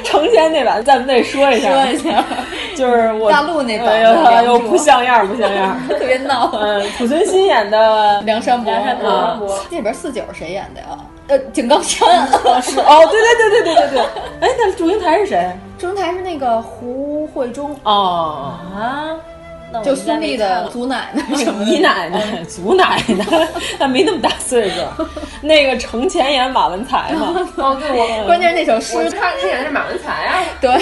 [0.03, 2.23] 程前那版咱们得说一下，说一下，
[2.75, 6.51] 就是我大陆那版，哎呦不像样，不像样， 特别闹。
[6.53, 9.39] 嗯，濮存昕演的梁山伯，梁山伯，啊、
[9.69, 10.87] 那里边四九谁演的呀？
[11.27, 12.27] 呃，井冈山
[12.61, 14.01] 是 哦，对对对对对对对。
[14.41, 15.51] 哎，那祝英台是谁？
[15.79, 19.17] 祝英台是那个胡慧中哦啊。
[19.83, 23.25] 就孙俪的祖奶奶什么姨奶奶、祖奶奶
[23.77, 24.75] 她没那么大岁数。
[25.41, 27.35] 那个程前演马文才嘛？
[27.57, 30.43] 哦，对，我关键是那首诗，他演的是马文才啊。
[30.61, 30.77] 对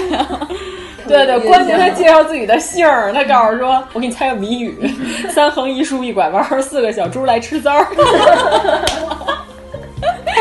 [1.06, 4.94] 对对，关键他介绍自己的姓儿，他告诉说：“我给你猜个谜语，
[5.30, 7.88] 三横一竖一拐弯，四个小猪来吃枣儿。”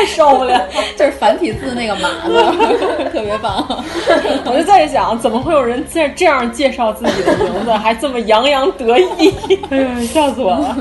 [0.03, 2.33] 太受不了， 就是繁体字那个马子，
[3.11, 3.65] 特别棒。
[4.45, 9.33] 我就在想，怎么会有人在这样介绍自己的名字，还这么洋洋得意？
[9.69, 10.75] 哎呀，笑死我了。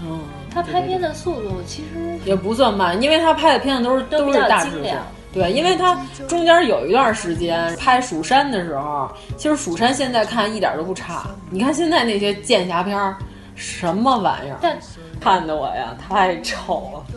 [0.00, 0.20] 嗯，
[0.52, 4.90] 他拍片的速度其实也不算慢，因为他拍的片子都是都是大制作。
[5.34, 11.24] 对，因为他中间有一段时间拍《蜀山》的时候，其实《蜀山》现在看一点都不差。
[11.50, 13.16] 你看现在那些剑侠片儿，
[13.54, 14.58] 什么玩意儿？
[14.60, 14.76] 但
[15.20, 17.16] 看的我呀太丑了。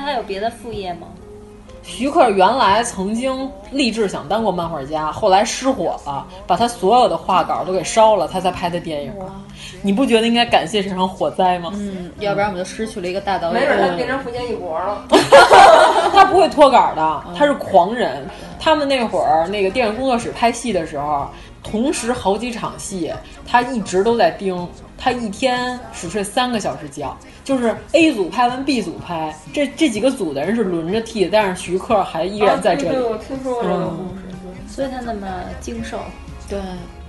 [0.00, 1.06] 他还有别的副业吗？
[1.84, 9.12] 徐克原来曾经立志想当过漫画家，后来失火了，把他所有的画稿都给烧了，他才拍的电影。
[9.82, 11.70] 你不觉得应该感谢这场火灾吗？
[11.74, 13.60] 嗯，要不然我们就失去了一个大导演。
[13.60, 15.04] 没准他变成福建一国了。
[16.14, 18.24] 他不会脱稿的，他是狂人。
[18.60, 21.28] 他们那会儿那个电影工作室拍戏的时候，
[21.62, 23.12] 同时好几场戏，
[23.46, 24.68] 他一直都在盯。
[25.04, 27.12] 他一天只睡三个小时觉，
[27.42, 32.94] 就是 A 组拍完 B 组拍，这这几个组的人是轮着替，但是徐克还依然在这里。
[32.94, 34.22] 对，我听说过这个故事，
[34.68, 35.26] 所以他那么
[35.60, 35.98] 精瘦，
[36.48, 36.60] 对，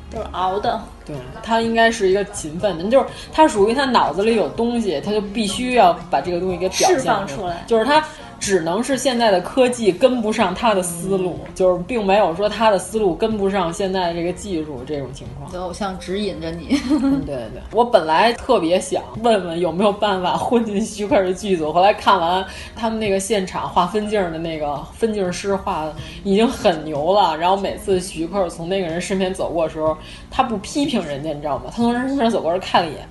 [0.10, 0.82] 都是熬的。
[1.06, 8.04] 对他应该是一个勤奋的，就是他属于他脑子里有东西，他就必须要把这个东西给表现释放出来，就是他。
[8.44, 15.50] 只能是现在的科技跟不上他的思路，就是并没有说他的思路跟不上现在这个技术这种情况。
[15.64, 16.78] 偶像指引着你。
[17.26, 22.46] 对对对，我本来特别想问问有没有办法混进徐克的剧组，后来看完
[22.76, 25.96] 他们那个现场画分镜的那个分镜师画的
[26.26, 29.98] 已经很牛了，然后每次徐克从那个人身边走过的时候，
[30.30, 31.68] 他不批评人家，你知道吗？
[31.68, 33.08] 他从人身边走过来看了一眼，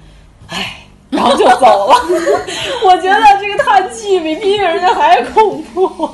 [0.49, 0.77] 唉。
[1.12, 1.94] 然后就走了，
[2.84, 6.10] 我觉得这个叹气比批评人家还恐怖。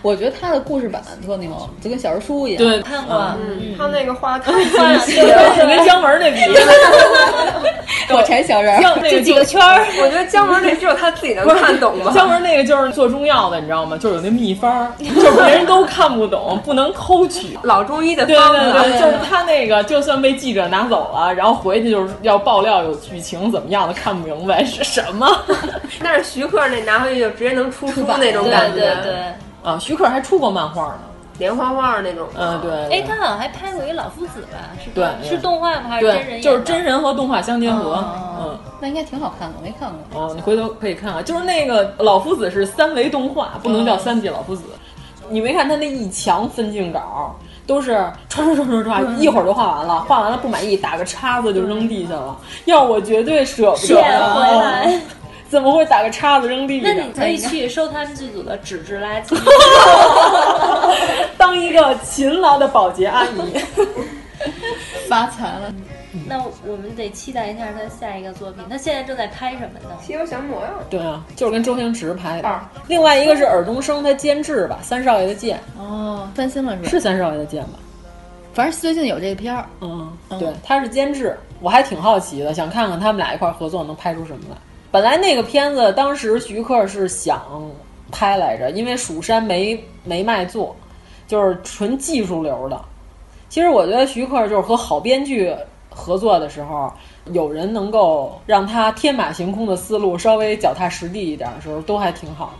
[0.00, 1.50] 我觉得他的故事版特牛，
[1.80, 2.64] 就跟小人书一样。
[2.64, 3.14] 对，看过。
[3.38, 4.52] 嗯，他那个画太
[4.98, 6.40] 细了，跟姜文那比。
[8.08, 8.80] 狗柴小人
[9.10, 9.84] 就几个圈儿。
[10.00, 12.12] 我觉得姜文那只有他自己能看懂吧。
[12.14, 13.96] 姜文那个就是做中药的，你知道吗？
[13.98, 17.58] 就是有那秘方，就是别人都看不懂，不能抠取。
[17.62, 25.28] 老中医的对方对对，就是他那个，就算被记者拿走了，然后回去就是要爆料有剧情怎么样的，看不明白是什么。
[26.02, 28.78] 但是徐克那拿回去就直接能出书那种感觉。
[28.78, 29.14] 对对对。
[29.62, 30.98] 啊，徐克还出过漫画呢。
[31.38, 32.70] 连环画那种，嗯，对。
[32.98, 34.58] 哎，他好像还拍过一老夫子吧？
[34.82, 35.88] 是对，是动画吗？
[35.88, 36.42] 还是真人？
[36.42, 38.04] 就是真人和动画相结合。
[38.40, 40.20] 嗯，那应该挺好看的，我没看过。
[40.20, 44.62] 哦，你回头可以看看，就是那个老夫子是三维动画，不能叫三 D 老夫子。
[45.28, 47.34] 你没看他那一墙分镜稿，
[47.66, 47.92] 都是
[48.28, 52.36] 唰唰唰唰唰，一会儿就画完了，画完了不满意，打个叉子就扔地下了。
[52.66, 53.94] 要我绝对舍不得
[54.34, 55.00] 回来。
[55.48, 59.36] 怎么会打个叉子扔地那你可以去收他们剧组的纸质垃圾，
[61.38, 63.58] 当一个勤劳的保洁阿姨，
[65.08, 65.72] 发财了。
[66.26, 68.62] 那我们得期待一下他下一个作品。
[68.68, 69.96] 他现在正在拍什么呢？
[70.06, 70.70] 《西游降魔》呀。
[70.90, 72.60] 对啊，就是跟周星驰拍的。
[72.86, 75.58] 另外一个是尔冬升，他监制吧，《三少爷的剑》。
[75.80, 76.88] 哦，翻新了是吧？
[76.90, 77.78] 是《三少爷的剑》吧？
[78.52, 79.64] 反正最近有这片儿。
[79.80, 84.56] 嗯，对，他是监制，我还挺好奇的，想看看他们俩一块合作能拍出什么来。
[84.90, 87.42] 本来那个片子当时徐克是想
[88.10, 90.76] 拍来着，因为《蜀山》没没卖座，
[91.32, 92.78] 就是纯技术流的。
[93.48, 95.50] 其实我觉得徐克就是和好编剧
[95.88, 96.92] 合作的时候，
[97.32, 102.52] 有人能够让他天马行空的思路稍微脚踏实地一点的时候，都还挺好。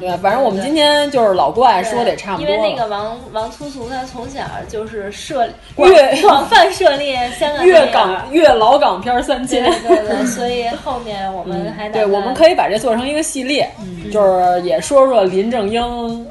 [0.00, 5.46] 对，反正我们今天就是老怪说的也差不多因为那个王王粗俗他从小就是涉
[5.76, 16.26] 越广泛涉猎香港粤港粤老港片三千，对对对，所以后面我们还、嗯、对，我们可以把这做成一个系列，嗯、就是也说说林正英。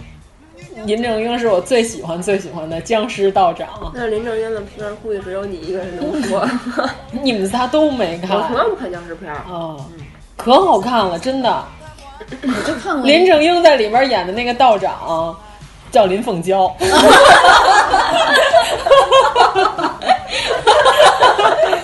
[0.85, 3.67] 林正英是我最喜欢最喜欢的僵尸道长。
[3.93, 6.47] 那林正英的片儿估计只有你一个人能说，
[7.11, 8.37] 你们仨都没看。
[8.37, 9.75] 我从来不看僵尸片儿啊，
[10.35, 11.63] 可好看了，真的。
[12.41, 15.35] 我就看过林正英在里边演的那个道长，
[15.91, 16.67] 叫林凤娇。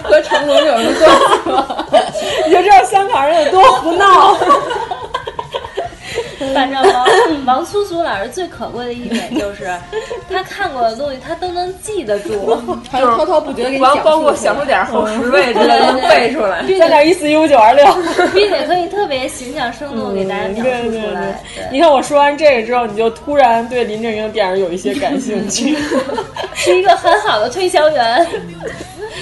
[0.03, 1.11] 和成龙有什么关
[1.41, 1.85] 系吗？
[2.45, 4.35] 你就知道香港人有多胡闹。
[6.53, 7.05] 反正王
[7.45, 9.69] 王苏苏老师最可贵的一点就是，
[10.29, 12.29] 他看过的东西他都能记得住，
[12.91, 17.85] 就是滔滔不绝给你讲，包括想出点后十位之类的能背出来，三点一四一五九二六，
[18.33, 21.43] 并且可以特别形象生动给大家描述出来。
[21.71, 25.77] 你看我说完这个之后，你就突然对林正英电影有一些感兴趣，
[26.53, 28.27] 是一个很好的推销员。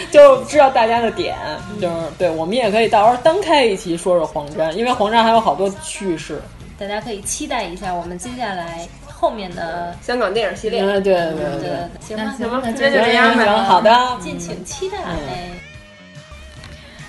[0.10, 1.35] 就知道大家的点，
[1.80, 6.41] 就是对我们也可以到时候单开一期说说黄沾，因为黄沾还有好多趣事。
[6.81, 10.81] 大家可以期待一下我们接下来后面的香港电影系列。
[10.81, 13.63] 嗯，对对对对，行吧行吧，那今天就这样吧。
[13.65, 14.97] 好的，敬请期待。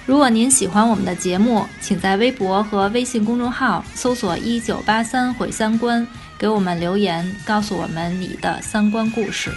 [0.05, 9.51] 如果您喜欢我们的节目，请在微博和微信公众号搜索“一九八三毁三观”，给我们留言，告诉我们你的三观故事。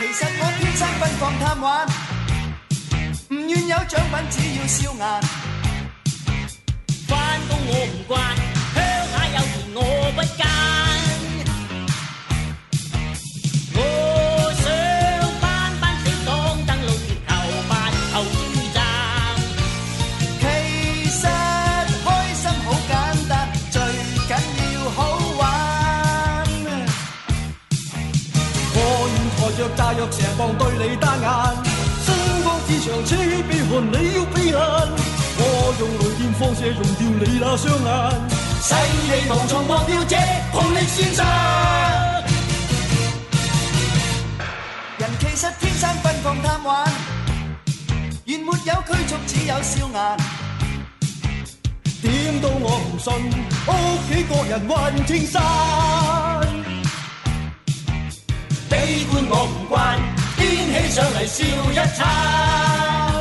[0.00, 1.86] 其實我天生奔放貪玩，
[3.28, 5.22] 唔願有獎品，只要笑顏。
[7.06, 8.18] 翻工我唔慣，鄉
[8.54, 8.61] 下
[9.32, 9.78] 有田我
[10.14, 10.40] 不奸。
[13.74, 13.78] 我
[14.60, 14.64] 想
[15.40, 15.44] 班
[15.80, 16.28] 班死黨
[16.66, 17.30] 登陸月球，
[17.68, 18.36] 八球豬
[18.74, 18.76] 站。
[20.38, 20.44] 其
[21.08, 21.24] 實
[22.04, 22.92] 開心好簡
[23.28, 23.32] 單，
[23.70, 23.80] 最
[24.28, 24.30] 緊
[24.74, 24.98] 要好
[25.38, 25.42] 玩。
[28.74, 28.76] 我
[29.08, 31.26] 現抬着炸藥蛇棒對你單眼，
[32.04, 32.06] 星
[32.44, 33.10] 光之場車
[33.48, 34.60] 被寒，你要避難。
[35.34, 35.40] 我
[35.80, 37.88] 用雷電放射熔掉你那雙眼，
[38.64, 41.26] 世氣無從忘掉這紅力線上。
[44.98, 46.88] 人其實天生奔放貪玩，
[48.24, 48.54] 原沒有
[48.86, 50.16] 拘束，只有笑顏。
[52.02, 53.12] 點到我唔信，
[53.66, 53.70] 屋
[54.06, 55.42] 企個人混青山。
[58.70, 59.98] 悲觀我唔慣，
[60.38, 60.40] 癲
[60.72, 63.11] 起上嚟笑一餐。